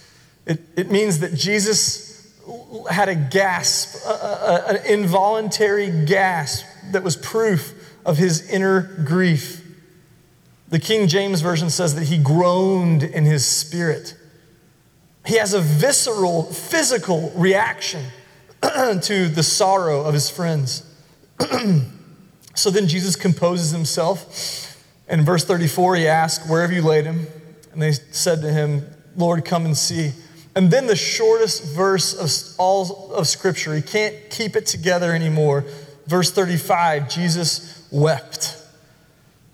It, 0.46 0.60
it 0.76 0.90
means 0.90 1.18
that 1.18 1.34
Jesus 1.34 2.32
had 2.88 3.08
a 3.08 3.16
gasp, 3.16 4.06
a, 4.06 4.10
a, 4.10 4.64
an 4.68 4.86
involuntary 4.86 5.90
gasp 6.06 6.66
that 6.92 7.02
was 7.02 7.16
proof 7.16 7.74
of 8.04 8.16
his 8.18 8.48
inner 8.48 8.80
grief. 9.04 9.60
The 10.68 10.78
King 10.78 11.08
James 11.08 11.40
Version 11.40 11.68
says 11.68 11.96
that 11.96 12.04
he 12.04 12.18
groaned 12.18 13.02
in 13.02 13.24
his 13.24 13.44
spirit. 13.44 14.14
He 15.26 15.36
has 15.36 15.52
a 15.52 15.60
visceral, 15.60 16.44
physical 16.44 17.32
reaction 17.34 18.04
to 18.62 19.28
the 19.28 19.42
sorrow 19.42 20.02
of 20.02 20.14
his 20.14 20.30
friends. 20.30 20.88
so 22.54 22.70
then 22.70 22.88
Jesus 22.88 23.16
composes 23.16 23.70
himself. 23.70 24.76
And 25.08 25.20
in 25.20 25.26
verse 25.26 25.44
34, 25.44 25.96
he 25.96 26.06
asked, 26.06 26.48
Where 26.48 26.62
have 26.62 26.72
you 26.72 26.82
laid 26.82 27.04
him? 27.04 27.26
And 27.72 27.80
they 27.80 27.92
said 27.92 28.40
to 28.42 28.52
him, 28.52 28.86
Lord, 29.16 29.44
come 29.44 29.64
and 29.64 29.76
see. 29.76 30.12
And 30.54 30.70
then 30.70 30.86
the 30.86 30.96
shortest 30.96 31.64
verse 31.64 32.14
of 32.14 32.56
all 32.58 33.12
of 33.12 33.26
Scripture, 33.26 33.74
he 33.74 33.82
can't 33.82 34.14
keep 34.30 34.54
it 34.56 34.66
together 34.66 35.12
anymore. 35.12 35.64
Verse 36.06 36.30
35, 36.30 37.08
Jesus 37.08 37.86
wept. 37.90 38.58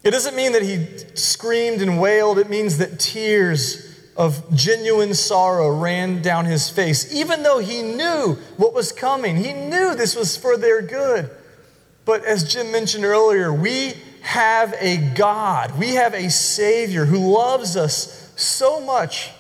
It 0.03 0.11
doesn't 0.11 0.35
mean 0.35 0.53
that 0.53 0.63
he 0.63 0.87
screamed 1.15 1.83
and 1.83 2.01
wailed, 2.01 2.39
it 2.39 2.49
means 2.49 2.79
that 2.79 2.99
tears 2.99 3.85
of 4.17 4.53
genuine 4.55 5.15
sorrow 5.15 5.69
ran 5.71 6.23
down 6.23 6.45
his 6.45 6.69
face, 6.69 7.15
even 7.15 7.45
though 7.45 7.59
he 7.59 7.83
knew 7.83 8.37
what 8.57 8.75
was 8.75 8.91
coming. 8.91 9.37
He 9.37 9.53
knew 9.53 9.95
this 9.95 10.17
was 10.17 10.37
for 10.37 10.57
their 10.57 10.83
good. 10.83 11.31
But 12.09 12.25
as 12.25 12.51
Jim 12.51 12.73
mentioned 12.73 13.05
earlier, 13.05 13.53
we 13.53 13.93
have 14.23 14.75
a 14.81 14.97
God, 14.97 15.79
we 15.79 15.97
have 15.97 16.15
a 16.15 16.31
Savior 16.31 17.05
who 17.05 17.19
loves 17.19 17.77
us 17.77 18.33
so 18.35 18.81
much 18.81 19.31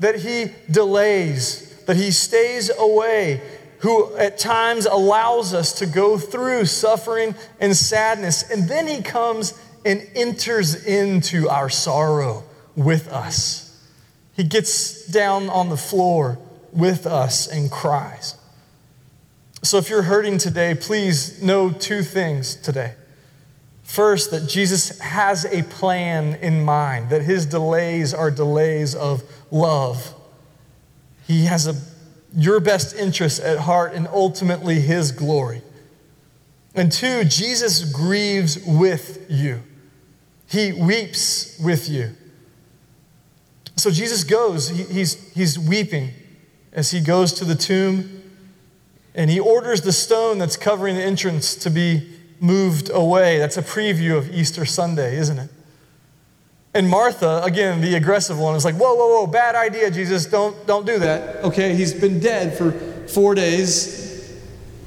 that 0.00 0.16
he 0.16 0.52
delays, 0.70 1.82
that 1.86 1.96
he 1.96 2.10
stays 2.10 2.70
away, 2.78 3.40
who 3.78 4.14
at 4.16 4.36
times 4.36 4.84
allows 4.84 5.54
us 5.54 5.72
to 5.78 5.86
go 5.86 6.18
through 6.18 6.66
suffering 6.66 7.34
and 7.58 7.74
sadness. 7.74 8.50
And 8.50 8.68
then 8.68 8.86
he 8.86 9.00
comes 9.00 9.58
and 9.86 10.06
enters 10.14 10.84
into 10.84 11.48
our 11.48 11.70
sorrow 11.70 12.44
with 12.76 13.08
us. 13.08 13.82
He 14.34 14.44
gets 14.44 15.06
down 15.06 15.48
on 15.48 15.70
the 15.70 15.78
floor 15.78 16.38
with 16.70 17.06
us 17.06 17.46
and 17.46 17.70
cries. 17.70 18.34
So 19.62 19.76
if 19.76 19.90
you're 19.90 20.02
hurting 20.02 20.38
today, 20.38 20.74
please 20.74 21.42
know 21.42 21.70
two 21.70 22.02
things 22.02 22.54
today. 22.54 22.94
First, 23.82 24.30
that 24.30 24.48
Jesus 24.48 24.98
has 25.00 25.44
a 25.44 25.64
plan 25.64 26.36
in 26.36 26.64
mind, 26.64 27.10
that 27.10 27.22
his 27.22 27.44
delays 27.44 28.14
are 28.14 28.30
delays 28.30 28.94
of 28.94 29.22
love. 29.50 30.14
He 31.26 31.44
has 31.46 31.66
a, 31.66 31.74
your 32.32 32.60
best 32.60 32.94
interest 32.94 33.40
at 33.40 33.58
heart 33.58 33.92
and 33.92 34.06
ultimately 34.08 34.80
his 34.80 35.12
glory. 35.12 35.62
And 36.74 36.90
two, 36.90 37.24
Jesus 37.24 37.84
grieves 37.84 38.58
with 38.64 39.26
you, 39.28 39.62
he 40.48 40.72
weeps 40.72 41.58
with 41.58 41.88
you. 41.88 42.14
So 43.76 43.90
Jesus 43.90 44.24
goes, 44.24 44.68
he, 44.68 44.84
he's, 44.84 45.32
he's 45.32 45.58
weeping 45.58 46.10
as 46.72 46.90
he 46.90 47.00
goes 47.00 47.32
to 47.34 47.44
the 47.44 47.54
tomb, 47.54 48.22
and 49.14 49.30
he 49.30 49.40
orders 49.40 49.82
the 49.82 49.92
stone 49.92 50.38
that's 50.38 50.56
covering 50.56 50.96
the 50.96 51.02
entrance 51.02 51.54
to 51.56 51.70
be 51.70 52.08
moved 52.40 52.90
away. 52.90 53.38
That's 53.38 53.56
a 53.56 53.62
preview 53.62 54.16
of 54.16 54.32
Easter 54.34 54.64
Sunday, 54.64 55.16
isn't 55.16 55.38
it? 55.38 55.50
And 56.72 56.88
Martha, 56.88 57.42
again, 57.42 57.80
the 57.80 57.96
aggressive 57.96 58.38
one, 58.38 58.54
is 58.54 58.64
like, 58.64 58.76
whoa, 58.76 58.94
whoa, 58.94 59.08
whoa, 59.08 59.26
bad 59.26 59.56
idea, 59.56 59.90
Jesus, 59.90 60.26
don't, 60.26 60.66
don't 60.66 60.86
do 60.86 61.00
that. 61.00 61.44
Okay, 61.44 61.74
he's 61.74 61.92
been 61.92 62.20
dead 62.20 62.56
for 62.56 62.70
four 63.08 63.34
days. 63.34 64.38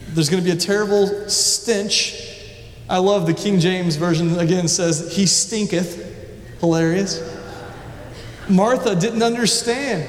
There's 0.07 0.29
going 0.29 0.41
to 0.41 0.49
be 0.49 0.55
a 0.55 0.59
terrible 0.59 1.29
stench. 1.29 2.29
I 2.89 2.99
love 2.99 3.27
the 3.27 3.33
King 3.33 3.59
James 3.59 3.97
Version, 3.97 4.39
again, 4.39 4.67
says, 4.67 5.15
He 5.15 5.25
stinketh. 5.25 6.11
Hilarious. 6.59 7.21
Martha 8.47 8.95
didn't 8.95 9.23
understand. 9.23 10.07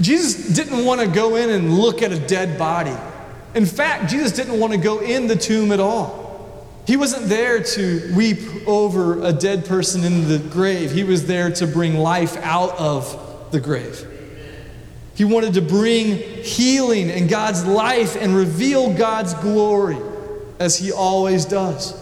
Jesus 0.00 0.54
didn't 0.54 0.84
want 0.86 1.00
to 1.00 1.06
go 1.06 1.36
in 1.36 1.50
and 1.50 1.78
look 1.78 2.02
at 2.02 2.12
a 2.12 2.18
dead 2.18 2.58
body. 2.58 2.96
In 3.54 3.66
fact, 3.66 4.10
Jesus 4.10 4.32
didn't 4.32 4.58
want 4.58 4.72
to 4.72 4.78
go 4.78 5.00
in 5.00 5.26
the 5.26 5.36
tomb 5.36 5.72
at 5.72 5.80
all. 5.80 6.26
He 6.86 6.96
wasn't 6.96 7.26
there 7.26 7.62
to 7.62 8.12
weep 8.14 8.66
over 8.66 9.22
a 9.22 9.32
dead 9.32 9.66
person 9.66 10.04
in 10.04 10.28
the 10.28 10.38
grave, 10.38 10.90
he 10.90 11.04
was 11.04 11.26
there 11.26 11.50
to 11.52 11.66
bring 11.66 11.98
life 11.98 12.36
out 12.38 12.78
of 12.78 13.50
the 13.50 13.60
grave. 13.60 14.06
He 15.14 15.24
wanted 15.24 15.54
to 15.54 15.62
bring 15.62 16.16
healing 16.16 17.10
and 17.10 17.28
God's 17.28 17.66
life 17.66 18.16
and 18.16 18.36
reveal 18.36 18.94
God's 18.94 19.34
glory 19.34 19.98
as 20.58 20.78
he 20.78 20.92
always 20.92 21.44
does. 21.44 21.92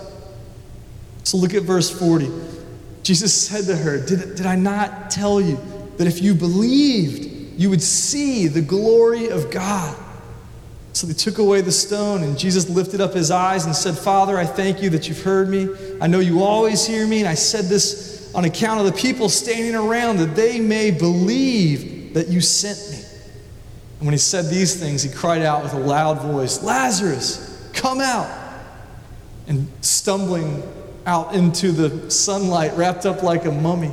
So 1.24 1.38
look 1.38 1.54
at 1.54 1.62
verse 1.62 1.90
40. 1.90 2.30
Jesus 3.02 3.34
said 3.34 3.64
to 3.64 3.76
her, 3.76 4.04
Did, 4.04 4.36
did 4.36 4.46
I 4.46 4.54
not 4.54 5.10
tell 5.10 5.40
you 5.40 5.58
that 5.96 6.06
if 6.06 6.22
you 6.22 6.34
believed, 6.34 7.58
you 7.58 7.70
would 7.70 7.82
see 7.82 8.48
the 8.48 8.60
glory 8.60 9.30
of 9.30 9.50
God? 9.50 9.96
So 10.96 11.06
they 11.06 11.12
took 11.12 11.36
away 11.36 11.60
the 11.60 11.72
stone, 11.72 12.22
and 12.22 12.38
Jesus 12.38 12.70
lifted 12.70 13.02
up 13.02 13.12
his 13.12 13.30
eyes 13.30 13.66
and 13.66 13.76
said, 13.76 13.98
Father, 13.98 14.38
I 14.38 14.46
thank 14.46 14.80
you 14.80 14.88
that 14.88 15.08
you've 15.08 15.20
heard 15.20 15.46
me. 15.46 15.68
I 16.00 16.06
know 16.06 16.20
you 16.20 16.42
always 16.42 16.86
hear 16.86 17.06
me, 17.06 17.18
and 17.18 17.28
I 17.28 17.34
said 17.34 17.66
this 17.66 18.34
on 18.34 18.46
account 18.46 18.80
of 18.80 18.86
the 18.86 18.92
people 18.92 19.28
standing 19.28 19.74
around, 19.74 20.16
that 20.16 20.34
they 20.34 20.58
may 20.58 20.90
believe 20.90 22.14
that 22.14 22.28
you 22.28 22.40
sent 22.40 22.78
me. 22.90 23.06
And 23.98 24.06
when 24.06 24.12
he 24.12 24.18
said 24.18 24.46
these 24.46 24.80
things, 24.80 25.02
he 25.02 25.12
cried 25.12 25.42
out 25.42 25.62
with 25.62 25.74
a 25.74 25.78
loud 25.78 26.22
voice, 26.22 26.62
Lazarus, 26.62 27.70
come 27.74 28.00
out. 28.00 28.30
And 29.48 29.70
stumbling 29.82 30.62
out 31.04 31.34
into 31.34 31.72
the 31.72 32.10
sunlight, 32.10 32.72
wrapped 32.74 33.04
up 33.04 33.22
like 33.22 33.44
a 33.44 33.52
mummy, 33.52 33.92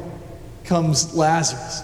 comes 0.64 1.14
Lazarus. 1.14 1.84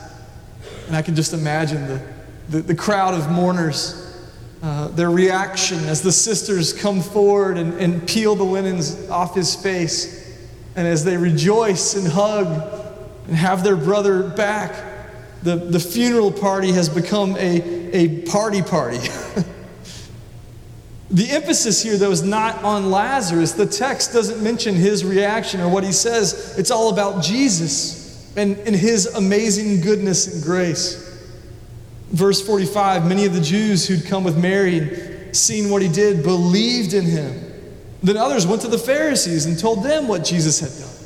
And 0.88 0.96
I 0.96 1.02
can 1.02 1.14
just 1.14 1.34
imagine 1.34 1.90
the, 1.90 2.02
the, 2.48 2.62
the 2.62 2.76
crowd 2.76 3.16
of 3.16 3.30
mourners, 3.30 4.06
uh, 4.62 4.90
their 4.90 5.10
reaction 5.10 5.80
as 5.86 6.02
the 6.02 6.12
sisters 6.12 6.74
come 6.74 7.02
forward 7.02 7.58
and, 7.58 7.74
and 7.76 8.08
peel 8.08 8.36
the 8.36 8.44
linens 8.44 9.10
off 9.10 9.36
his 9.36 9.56
face. 9.56 10.38
And 10.76 10.88
as 10.88 11.04
they 11.04 11.18
rejoice 11.18 11.96
and 11.96 12.08
hug 12.08 12.48
and 13.28 13.36
have 13.36 13.64
their 13.64 13.78
brother 13.78 14.24
back, 14.24 14.74
the, 15.44 15.56
the 15.56 15.80
funeral 15.80 16.32
party 16.32 16.72
has 16.72 16.90
become 16.90 17.36
a, 17.38 17.62
a 17.96 18.22
party 18.24 18.62
party. 18.62 19.00
The 21.12 21.32
emphasis 21.32 21.82
here, 21.82 21.98
though, 21.98 22.12
is 22.12 22.22
not 22.22 22.64
on 22.64 22.92
Lazarus. 22.92 23.54
The 23.54 23.66
text 23.66 24.14
doesn't 24.14 24.44
mention 24.44 24.76
his 24.76 25.04
reaction 25.04 25.60
or 25.60 25.68
what 25.68 25.84
he 25.84 25.92
says. 25.92 26.56
It's 26.58 26.70
all 26.70 26.90
about 26.94 27.24
Jesus 27.24 28.32
and, 28.38 28.58
and 28.60 28.76
his 28.76 29.08
amazing 29.08 29.82
goodness 29.82 30.36
and 30.36 30.44
grace. 30.44 31.09
Verse 32.12 32.42
45 32.46 33.08
many 33.08 33.26
of 33.26 33.34
the 33.34 33.42
Jews 33.42 33.88
who'd 33.88 34.06
come 34.06 34.24
with 34.24 34.38
Mary 34.38 34.78
and 34.78 35.36
seen 35.36 35.70
what 35.70 35.82
he 35.82 35.88
did 35.88 36.24
believed 36.24 36.94
in 36.94 37.06
him. 37.06 37.46
Then 38.02 38.18
others 38.18 38.48
went 38.48 38.62
to 38.62 38.68
the 38.68 38.78
Pharisees 38.78 39.46
and 39.46 39.60
told 39.60 39.84
them 39.84 40.08
what 40.08 40.24
Jesus 40.24 40.60
had 40.60 40.72
done. 40.80 41.00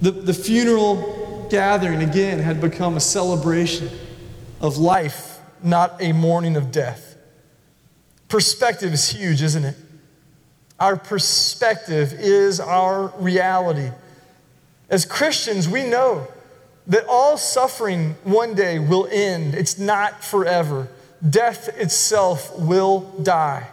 The, 0.00 0.10
the 0.20 0.34
funeral 0.34 1.46
gathering, 1.50 2.02
again, 2.02 2.38
had 2.38 2.60
become 2.60 2.96
a 2.96 3.00
celebration 3.00 3.90
of 4.60 4.76
life, 4.76 5.40
not 5.62 6.00
a 6.00 6.12
mourning 6.12 6.56
of 6.56 6.70
death. 6.70 7.16
Perspective 8.28 8.92
is 8.92 9.08
huge, 9.08 9.42
isn't 9.42 9.64
it? 9.64 9.76
Our 10.78 10.96
perspective 10.96 12.12
is 12.12 12.60
our 12.60 13.08
reality. 13.18 13.90
As 14.90 15.04
Christians, 15.04 15.68
we 15.68 15.84
know 15.84 16.28
that 16.88 17.04
all 17.06 17.36
suffering 17.36 18.16
one 18.24 18.54
day 18.54 18.78
will 18.78 19.06
end. 19.10 19.54
It's 19.54 19.78
not 19.78 20.24
forever. 20.24 20.88
Death 21.28 21.68
itself 21.78 22.58
will 22.58 23.00
die. 23.22 23.68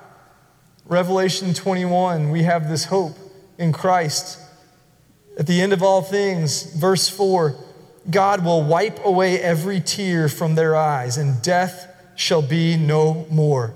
Revelation 0.85 1.53
21, 1.53 2.29
we 2.29 2.43
have 2.43 2.69
this 2.69 2.85
hope 2.85 3.17
in 3.57 3.71
Christ. 3.71 4.39
At 5.39 5.47
the 5.47 5.61
end 5.61 5.73
of 5.73 5.81
all 5.81 6.01
things, 6.01 6.63
verse 6.75 7.07
4 7.09 7.55
God 8.07 8.45
will 8.45 8.61
wipe 8.61 9.03
away 9.03 9.39
every 9.39 9.81
tear 9.81 10.29
from 10.29 10.53
their 10.53 10.75
eyes, 10.75 11.17
and 11.17 11.41
death 11.41 11.91
shall 12.15 12.43
be 12.43 12.77
no 12.77 13.25
more. 13.31 13.73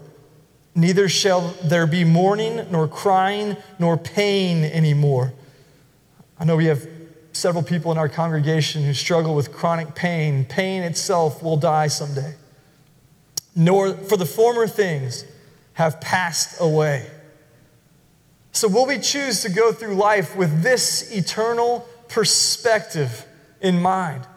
Neither 0.76 1.10
shall 1.10 1.56
there 1.64 1.88
be 1.88 2.04
mourning, 2.04 2.68
nor 2.72 2.88
crying, 2.88 3.58
nor 3.80 3.98
pain 3.98 4.64
anymore. 4.64 5.34
I 6.40 6.46
know 6.46 6.58
we 6.58 6.66
have 6.66 6.88
several 7.40 7.64
people 7.64 7.92
in 7.92 7.98
our 7.98 8.10
congregation 8.10 8.84
who 8.84 8.94
struggle 8.94 9.34
with 9.34 9.52
chronic 9.52 9.96
pain. 9.96 10.46
Pain 10.46 10.84
itself 10.84 11.42
will 11.42 11.58
die 11.58 11.88
someday. 11.88 12.36
Nor 13.56 13.94
for 13.94 14.18
the 14.18 14.26
former 14.26 14.68
things 14.68 15.26
have 15.74 16.00
passed 16.02 16.60
away. 16.60 17.08
So, 18.52 18.68
will 18.68 18.86
we 18.86 19.00
choose 19.00 19.42
to 19.44 19.50
go 19.50 19.72
through 19.72 19.96
life 19.96 20.36
with 20.36 20.64
this 20.64 21.12
eternal 21.16 21.88
perspective 22.10 23.26
in 23.62 23.82
mind? 23.82 24.28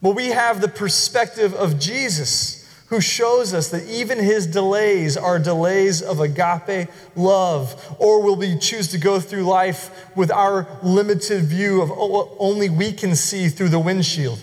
Will 0.00 0.14
we 0.14 0.28
have 0.28 0.60
the 0.60 0.68
perspective 0.68 1.52
of 1.54 1.78
Jesus? 1.78 2.59
Who 2.90 3.00
shows 3.00 3.54
us 3.54 3.68
that 3.68 3.88
even 3.88 4.18
his 4.18 4.48
delays 4.48 5.16
are 5.16 5.38
delays 5.38 6.02
of 6.02 6.18
agape 6.18 6.88
love? 7.14 7.96
Or 8.00 8.20
will 8.20 8.34
we 8.34 8.58
choose 8.58 8.88
to 8.88 8.98
go 8.98 9.20
through 9.20 9.44
life 9.44 10.08
with 10.16 10.32
our 10.32 10.66
limited 10.82 11.44
view 11.44 11.82
of 11.82 11.90
what 11.90 12.28
only 12.40 12.68
we 12.68 12.92
can 12.92 13.14
see 13.14 13.48
through 13.48 13.68
the 13.68 13.78
windshield? 13.78 14.42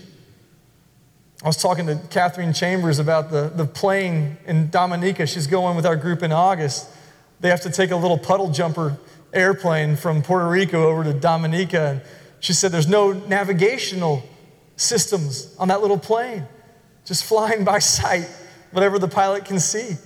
I 1.44 1.48
was 1.48 1.58
talking 1.58 1.88
to 1.88 2.00
Catherine 2.10 2.54
Chambers 2.54 3.00
about 3.00 3.32
the, 3.32 3.52
the 3.54 3.66
plane 3.66 4.38
in 4.48 4.70
Dominica. 4.70 5.28
She's 5.28 5.46
going 5.46 5.76
with 5.76 5.86
our 5.86 5.98
group 5.98 6.24
in 6.24 6.32
August. 6.32 6.90
They 7.42 7.50
have 7.50 7.62
to 7.62 7.70
take 7.70 7.92
a 7.92 7.98
little 7.98 8.18
puddle 8.18 8.50
jumper 8.50 8.98
airplane 9.34 9.98
from 9.98 10.22
Puerto 10.22 10.48
Rico 10.48 10.88
over 10.88 11.04
to 11.04 11.14
Dominica. 11.14 11.82
And 11.82 12.02
she 12.40 12.54
said 12.54 12.72
there's 12.72 12.88
no 12.88 13.12
navigational 13.12 14.24
systems 14.78 15.54
on 15.60 15.68
that 15.68 15.82
little 15.82 16.00
plane 16.00 16.48
just 17.08 17.24
flying 17.24 17.64
by 17.64 17.80
sight, 17.98 18.30
whatever 18.72 19.00
the 19.00 19.08
pilot 19.08 19.46
can 19.46 19.60
see. 19.60 19.98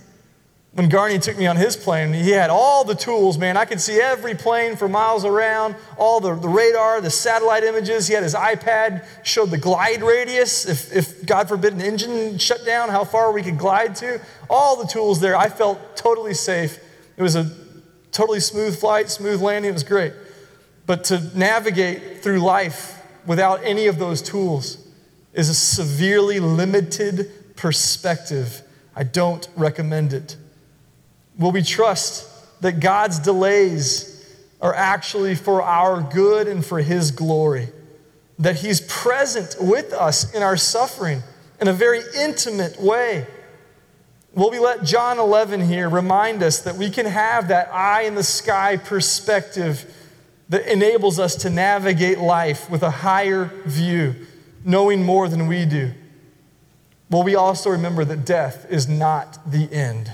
When 0.74 0.88
Garney 0.88 1.18
took 1.18 1.36
me 1.36 1.46
on 1.46 1.56
his 1.56 1.76
plane, 1.76 2.14
he 2.14 2.30
had 2.30 2.48
all 2.48 2.82
the 2.82 2.94
tools, 2.94 3.36
man. 3.36 3.58
I 3.58 3.66
could 3.66 3.80
see 3.80 4.00
every 4.00 4.34
plane 4.34 4.74
for 4.74 4.88
miles 4.88 5.22
around, 5.22 5.76
all 5.98 6.18
the, 6.18 6.34
the 6.34 6.48
radar, 6.48 7.02
the 7.02 7.10
satellite 7.10 7.62
images. 7.62 8.08
He 8.08 8.14
had 8.14 8.22
his 8.22 8.34
iPad, 8.34 9.04
showed 9.22 9.50
the 9.50 9.58
glide 9.58 10.02
radius, 10.02 10.66
if, 10.66 10.90
if 10.90 11.26
God 11.26 11.46
forbid 11.46 11.74
an 11.74 11.82
engine 11.82 12.38
shut 12.38 12.64
down, 12.64 12.88
how 12.88 13.04
far 13.04 13.32
we 13.32 13.42
could 13.42 13.58
glide 13.58 13.94
to. 13.96 14.18
All 14.48 14.82
the 14.82 14.88
tools 14.88 15.20
there. 15.20 15.36
I 15.36 15.50
felt 15.50 15.94
totally 15.94 16.32
safe. 16.32 16.78
It 17.18 17.22
was 17.22 17.36
a 17.36 17.54
totally 18.10 18.40
smooth 18.40 18.78
flight, 18.78 19.10
smooth 19.10 19.42
landing. 19.42 19.68
It 19.68 19.74
was 19.74 19.84
great. 19.84 20.14
But 20.86 21.04
to 21.04 21.20
navigate 21.36 22.22
through 22.22 22.38
life 22.38 22.98
without 23.26 23.62
any 23.62 23.88
of 23.88 23.98
those 23.98 24.22
tools 24.22 24.78
is 25.34 25.50
a 25.50 25.54
severely 25.54 26.40
limited 26.40 27.30
perspective. 27.62 28.60
I 28.96 29.04
don't 29.04 29.48
recommend 29.54 30.12
it. 30.12 30.36
Will 31.38 31.52
we 31.52 31.62
trust 31.62 32.28
that 32.60 32.80
God's 32.80 33.20
delays 33.20 34.36
are 34.60 34.74
actually 34.74 35.36
for 35.36 35.62
our 35.62 36.02
good 36.02 36.48
and 36.48 36.66
for 36.66 36.80
His 36.80 37.12
glory? 37.12 37.68
That 38.40 38.56
He's 38.56 38.80
present 38.80 39.54
with 39.60 39.92
us 39.92 40.34
in 40.34 40.42
our 40.42 40.56
suffering 40.56 41.22
in 41.60 41.68
a 41.68 41.72
very 41.72 42.02
intimate 42.16 42.80
way. 42.80 43.28
Will 44.34 44.50
we 44.50 44.58
let 44.58 44.82
John 44.82 45.20
11 45.20 45.60
here 45.60 45.88
remind 45.88 46.42
us 46.42 46.58
that 46.62 46.74
we 46.74 46.90
can 46.90 47.06
have 47.06 47.46
that 47.48 47.72
eye 47.72 48.02
in 48.02 48.16
the 48.16 48.24
sky 48.24 48.76
perspective 48.76 49.88
that 50.48 50.66
enables 50.66 51.20
us 51.20 51.36
to 51.36 51.50
navigate 51.50 52.18
life 52.18 52.68
with 52.68 52.82
a 52.82 52.90
higher 52.90 53.52
view, 53.66 54.16
knowing 54.64 55.04
more 55.04 55.28
than 55.28 55.46
we 55.46 55.64
do? 55.64 55.92
Will 57.12 57.22
we 57.22 57.36
also 57.36 57.70
remember 57.70 58.04
that 58.04 58.24
death 58.24 58.66
is 58.68 58.88
not 58.88 59.38
the 59.48 59.72
end? 59.72 60.10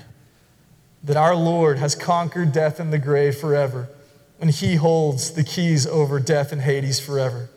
that 1.02 1.16
our 1.16 1.34
Lord 1.34 1.78
has 1.78 1.94
conquered 1.94 2.52
death 2.52 2.80
and 2.80 2.92
the 2.92 2.98
grave 2.98 3.36
forever, 3.36 3.88
and 4.40 4.50
he 4.50 4.76
holds 4.76 5.32
the 5.32 5.44
keys 5.44 5.86
over 5.86 6.18
death 6.20 6.52
and 6.52 6.62
Hades 6.62 7.00
forever. 7.00 7.48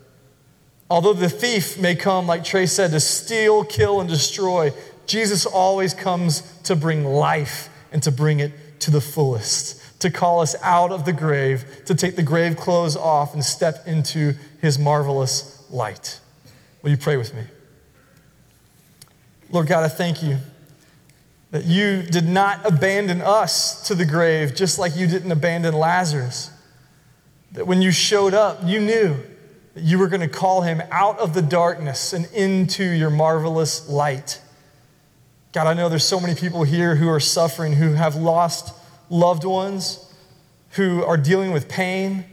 Although 0.90 1.14
the 1.14 1.30
thief 1.30 1.80
may 1.80 1.96
come, 1.96 2.28
like 2.28 2.44
Trey 2.44 2.66
said, 2.66 2.92
to 2.92 3.00
steal, 3.00 3.64
kill, 3.64 4.00
and 4.00 4.10
destroy, 4.10 4.72
Jesus 5.06 5.46
always 5.46 5.94
comes 5.94 6.42
to 6.64 6.76
bring 6.76 7.06
life 7.06 7.70
and 7.92 8.04
to 8.04 8.12
bring 8.12 8.40
it 8.40 8.80
to 8.82 8.92
the 8.92 9.02
fullest, 9.02 10.00
to 10.02 10.10
call 10.10 10.42
us 10.42 10.56
out 10.62 10.92
of 10.92 11.06
the 11.06 11.14
grave, 11.14 11.84
to 11.86 11.96
take 11.96 12.16
the 12.16 12.24
grave 12.24 12.58
clothes 12.58 12.96
off 12.96 13.34
and 13.34 13.44
step 13.44 13.88
into 13.88 14.34
his 14.62 14.78
marvelous 14.78 15.64
light. 15.70 16.20
Will 16.82 16.92
you 16.92 16.98
pray 16.98 17.18
with 17.18 17.34
me? 17.34 17.44
Lord 19.52 19.68
God, 19.68 19.84
I 19.84 19.90
thank 19.90 20.24
you 20.24 20.38
that 21.52 21.66
you 21.66 22.04
did 22.04 22.26
not 22.26 22.66
abandon 22.66 23.22
us 23.22 23.86
to 23.88 23.96
the 23.96 24.06
grave, 24.06 24.56
just 24.56 24.80
like 24.80 24.96
you 24.96 25.08
didn't 25.08 25.32
abandon 25.32 25.74
Lazarus. 25.74 26.50
That 27.52 27.68
when 27.68 27.82
you 27.82 27.92
showed 27.92 28.34
up, 28.34 28.60
you 28.64 28.80
knew 28.80 29.18
that 29.74 29.84
you 29.84 30.00
were 30.00 30.08
going 30.08 30.22
to 30.22 30.30
call 30.30 30.62
him 30.62 30.82
out 30.90 31.20
of 31.20 31.34
the 31.34 31.42
darkness 31.42 32.14
and 32.14 32.26
into 32.34 32.84
your 32.86 33.10
marvelous 33.10 33.90
light. 33.90 34.40
God, 35.52 35.68
I 35.68 35.74
know 35.74 35.90
there's 35.90 36.06
so 36.06 36.22
many 36.22 36.34
people 36.34 36.64
here 36.64 36.96
who 36.96 37.10
are 37.10 37.20
suffering, 37.20 37.74
who 37.74 37.94
have 37.94 38.16
lost 38.16 38.74
loved 39.10 39.44
ones, 39.44 40.14
who 40.72 41.04
are 41.04 41.18
dealing 41.18 41.52
with 41.52 41.68
pain, 41.68 42.24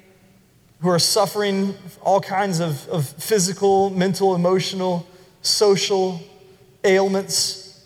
who 0.81 0.89
are 0.89 1.01
suffering 1.01 1.75
all 2.01 2.21
kinds 2.21 2.61
of, 2.61 2.89
of 2.89 3.09
physical, 3.09 3.91
mental, 3.91 4.37
emotional, 4.37 5.05
social 5.43 6.21
ailments. 6.85 7.85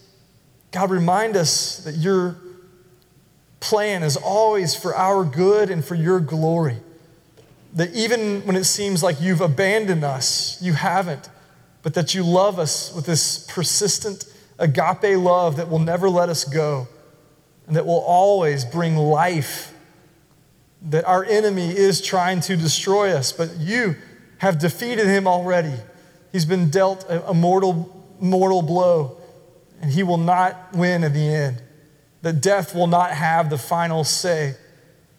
God, 0.71 0.91
remind 0.91 1.37
us 1.37 1.79
that 1.85 1.95
your 1.95 2.37
plan 3.61 4.03
is 4.03 4.17
always 4.17 4.75
for 4.75 4.95
our 4.95 5.25
good 5.25 5.71
and 5.71 5.85
for 5.85 5.95
your 5.95 6.21
glory. 6.21 6.79
That 7.75 7.95
even 7.95 8.43
when 8.47 8.57
it 8.57 8.65
seems 8.65 9.03
like 9.03 9.21
you've 9.21 9.41
abandoned 9.41 10.05
us, 10.05 10.61
you 10.61 10.75
haven't, 10.75 11.29
but 11.83 11.95
that 11.95 12.15
you 12.15 12.23
love 12.23 12.59
us 12.59 12.95
with 12.95 13.07
this 13.07 13.47
persistent 13.49 14.25
agape 14.59 15.17
love 15.17 15.57
that 15.57 15.69
will 15.69 15.79
never 15.79 16.09
let 16.09 16.29
us 16.29 16.45
go 16.45 16.89
and 17.67 17.77
that 17.77 17.87
will 17.87 18.03
always 18.03 18.65
bring 18.65 18.97
life. 18.97 19.73
That 20.83 21.05
our 21.05 21.25
enemy 21.25 21.71
is 21.71 22.01
trying 22.01 22.41
to 22.43 22.57
destroy 22.57 23.13
us, 23.13 23.33
but 23.33 23.57
you 23.59 23.97
have 24.39 24.59
defeated 24.59 25.07
him 25.07 25.29
already. 25.29 25.75
He's 26.33 26.45
been 26.45 26.71
dealt 26.71 27.07
a 27.09 27.33
mortal, 27.33 28.02
mortal 28.23 28.63
blow 28.63 29.19
and 29.83 29.91
he 29.91 30.03
will 30.03 30.17
not 30.17 30.73
win 30.73 31.05
in 31.05 31.13
the 31.13 31.29
end. 31.29 31.61
That 32.23 32.41
death 32.41 32.75
will 32.75 32.87
not 32.87 33.11
have 33.11 33.51
the 33.51 33.59
final 33.59 34.05
say, 34.05 34.55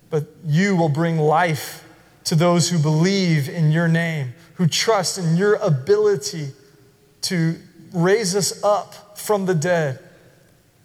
but 0.10 0.26
you 0.46 0.76
will 0.78 0.90
bring 0.90 1.20
life 1.20 1.86
to 2.24 2.36
those 2.36 2.70
who 2.70 2.80
believe 2.80 3.50
in 3.50 3.72
your 3.72 3.90
name, 3.90 4.34
who 4.56 4.68
trust 4.68 5.18
in 5.18 5.36
your 5.36 5.56
ability 5.56 6.52
to 7.24 7.58
raise 7.92 8.36
us 8.36 8.64
up 8.64 9.20
from 9.20 9.46
the 9.46 9.54
dead, 9.54 10.00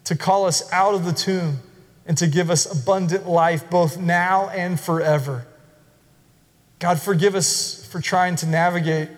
to 0.04 0.16
call 0.16 0.46
us 0.46 0.70
out 0.72 0.94
of 0.94 1.04
the 1.04 1.12
tomb, 1.12 1.58
and 2.04 2.18
to 2.18 2.26
give 2.26 2.50
us 2.50 2.66
abundant 2.66 3.28
life 3.28 3.70
both 3.70 3.96
now 3.96 4.48
and 4.48 4.80
forever. 4.80 5.46
God, 6.80 7.00
forgive 7.00 7.36
us 7.36 7.86
for 7.86 8.00
trying 8.00 8.34
to 8.36 8.46
navigate 8.46 9.08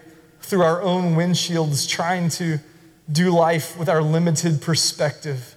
through 0.41 0.63
our 0.63 0.83
own 0.83 1.15
windshields, 1.15 1.89
trying 1.89 2.29
to 2.31 2.59
do 3.11 3.31
life 3.31 3.77
with 3.77 3.89
our 3.89 4.03
limited 4.03 4.61
perspective. 4.63 5.57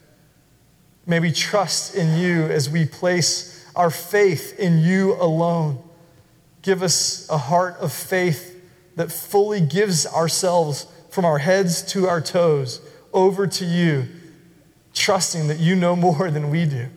May 1.05 1.19
we 1.19 1.31
trust 1.31 1.95
in 1.95 2.17
you 2.17 2.45
as 2.45 2.69
we 2.69 2.85
place 2.85 3.65
our 3.75 3.89
faith 3.89 4.57
in 4.57 4.79
you 4.79 5.13
alone. 5.13 5.81
Give 6.61 6.81
us 6.81 7.29
a 7.29 7.37
heart 7.37 7.75
of 7.79 7.91
faith 7.91 8.61
that 8.95 9.11
fully 9.11 9.59
gives 9.59 10.05
ourselves 10.05 10.87
from 11.09 11.25
our 11.25 11.39
heads 11.39 11.81
to 11.93 12.07
our 12.07 12.21
toes 12.21 12.79
over 13.11 13.45
to 13.45 13.65
you, 13.65 14.07
trusting 14.93 15.47
that 15.47 15.59
you 15.59 15.75
know 15.75 15.95
more 15.95 16.31
than 16.31 16.49
we 16.49 16.65
do, 16.65 16.87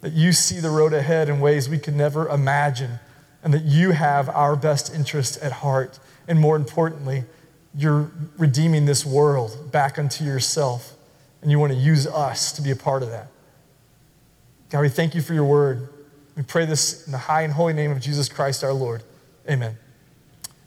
that 0.00 0.12
you 0.12 0.32
see 0.32 0.60
the 0.60 0.70
road 0.70 0.92
ahead 0.92 1.28
in 1.28 1.40
ways 1.40 1.68
we 1.68 1.78
could 1.78 1.96
never 1.96 2.28
imagine, 2.28 2.98
and 3.42 3.52
that 3.52 3.64
you 3.64 3.90
have 3.90 4.28
our 4.30 4.56
best 4.56 4.94
interest 4.94 5.38
at 5.42 5.52
heart. 5.52 5.98
And 6.28 6.38
more 6.38 6.56
importantly, 6.56 7.24
you're 7.76 8.10
redeeming 8.38 8.86
this 8.86 9.04
world 9.04 9.70
back 9.70 9.98
unto 9.98 10.24
yourself, 10.24 10.94
and 11.42 11.50
you 11.50 11.58
want 11.58 11.72
to 11.72 11.78
use 11.78 12.06
us 12.06 12.52
to 12.52 12.62
be 12.62 12.70
a 12.70 12.76
part 12.76 13.02
of 13.02 13.10
that. 13.10 13.28
God, 14.70 14.80
we 14.80 14.88
thank 14.88 15.14
you 15.14 15.22
for 15.22 15.34
your 15.34 15.44
word. 15.44 15.88
We 16.36 16.42
pray 16.42 16.66
this 16.66 17.06
in 17.06 17.12
the 17.12 17.18
high 17.18 17.42
and 17.42 17.52
holy 17.52 17.72
name 17.72 17.90
of 17.92 18.00
Jesus 18.00 18.28
Christ 18.28 18.64
our 18.64 18.72
Lord. 18.72 19.02
Amen. 19.48 19.76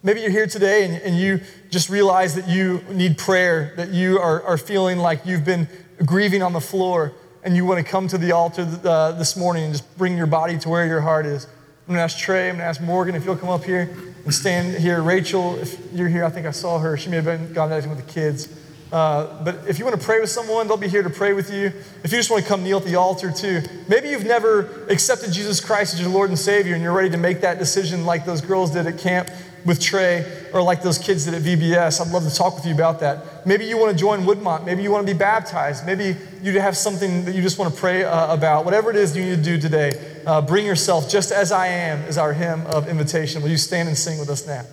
Maybe 0.01 0.21
you're 0.21 0.31
here 0.31 0.47
today 0.47 0.85
and, 0.85 0.95
and 1.01 1.17
you 1.17 1.41
just 1.69 1.89
realize 1.89 2.35
that 2.35 2.47
you 2.47 2.81
need 2.89 3.17
prayer, 3.17 3.73
that 3.75 3.89
you 3.89 4.17
are, 4.19 4.41
are 4.43 4.57
feeling 4.57 4.97
like 4.97 5.25
you've 5.25 5.43
been 5.43 5.67
grieving 6.05 6.41
on 6.41 6.53
the 6.53 6.61
floor, 6.61 7.13
and 7.43 7.55
you 7.55 7.65
want 7.65 7.85
to 7.85 7.89
come 7.89 8.07
to 8.07 8.17
the 8.17 8.31
altar 8.31 8.67
uh, 8.83 9.11
this 9.13 9.35
morning 9.35 9.65
and 9.65 9.73
just 9.73 9.97
bring 9.97 10.17
your 10.17 10.27
body 10.27 10.57
to 10.59 10.69
where 10.69 10.85
your 10.85 11.01
heart 11.01 11.25
is. 11.25 11.47
I'm 11.89 11.95
going 11.95 12.01
to 12.01 12.03
ask 12.03 12.19
Trey, 12.19 12.49
I'm 12.49 12.57
going 12.57 12.59
to 12.59 12.65
ask 12.65 12.81
Morgan 12.81 13.15
if 13.15 13.25
you'll 13.25 13.35
come 13.35 13.49
up 13.49 13.63
here 13.63 13.89
and 14.23 14.31
stand 14.31 14.75
here. 14.75 15.01
Rachel, 15.01 15.57
if 15.57 15.91
you're 15.91 16.07
here, 16.07 16.23
I 16.23 16.29
think 16.29 16.45
I 16.45 16.51
saw 16.51 16.77
her. 16.77 16.95
She 16.95 17.09
may 17.09 17.15
have 17.15 17.25
been 17.25 17.51
gone 17.51 17.71
with 17.71 18.05
the 18.05 18.13
kids. 18.13 18.47
Uh, 18.91 19.43
but 19.43 19.55
if 19.67 19.77
you 19.77 19.85
want 19.85 19.99
to 19.99 20.03
pray 20.03 20.19
with 20.19 20.29
someone, 20.29 20.67
they'll 20.67 20.77
be 20.77 20.87
here 20.87 21.03
to 21.03 21.09
pray 21.09 21.33
with 21.33 21.53
you. 21.53 21.67
If 22.03 22.11
you 22.11 22.17
just 22.17 22.31
want 22.31 22.43
to 22.43 22.49
come 22.49 22.63
kneel 22.63 22.77
at 22.77 22.85
the 22.85 22.95
altar 22.95 23.31
too, 23.31 23.61
maybe 23.87 24.09
you've 24.09 24.25
never 24.25 24.85
accepted 24.89 25.31
Jesus 25.31 25.59
Christ 25.59 25.93
as 25.93 26.01
your 26.01 26.09
Lord 26.09 26.29
and 26.29 26.39
Savior 26.39 26.73
and 26.73 26.81
you're 26.81 26.93
ready 26.93 27.11
to 27.11 27.17
make 27.17 27.41
that 27.41 27.59
decision 27.59 28.05
like 28.05 28.25
those 28.25 28.41
girls 28.41 28.71
did 28.71 28.87
at 28.87 28.97
camp 28.97 29.29
with 29.65 29.79
Trey 29.79 30.25
or 30.53 30.61
like 30.61 30.81
those 30.81 30.97
kids 30.97 31.25
did 31.25 31.33
at 31.35 31.41
VBS. 31.41 32.01
I'd 32.01 32.11
love 32.11 32.27
to 32.27 32.33
talk 32.33 32.55
with 32.55 32.65
you 32.65 32.73
about 32.73 32.99
that. 33.01 33.45
Maybe 33.45 33.65
you 33.65 33.77
want 33.77 33.91
to 33.91 33.97
join 33.97 34.21
Woodmont. 34.21 34.65
Maybe 34.65 34.81
you 34.81 34.89
want 34.91 35.05
to 35.05 35.13
be 35.13 35.17
baptized. 35.17 35.85
Maybe 35.85 36.15
you 36.41 36.59
have 36.59 36.75
something 36.75 37.25
that 37.25 37.35
you 37.35 37.41
just 37.41 37.59
want 37.59 37.73
to 37.73 37.79
pray 37.79 38.03
uh, 38.03 38.33
about. 38.33 38.65
Whatever 38.65 38.89
it 38.89 38.95
is 38.95 39.15
you 39.15 39.23
need 39.23 39.35
to 39.35 39.41
do 39.41 39.59
today, 39.59 39.91
uh, 40.25 40.41
bring 40.41 40.65
yourself 40.65 41.09
just 41.09 41.31
as 41.31 41.51
I 41.51 41.67
am 41.67 41.99
is 42.03 42.17
our 42.17 42.33
hymn 42.33 42.65
of 42.67 42.87
invitation. 42.87 43.41
Will 43.41 43.49
you 43.49 43.57
stand 43.57 43.87
and 43.87 43.97
sing 43.97 44.17
with 44.17 44.29
us 44.29 44.47
now? 44.47 44.63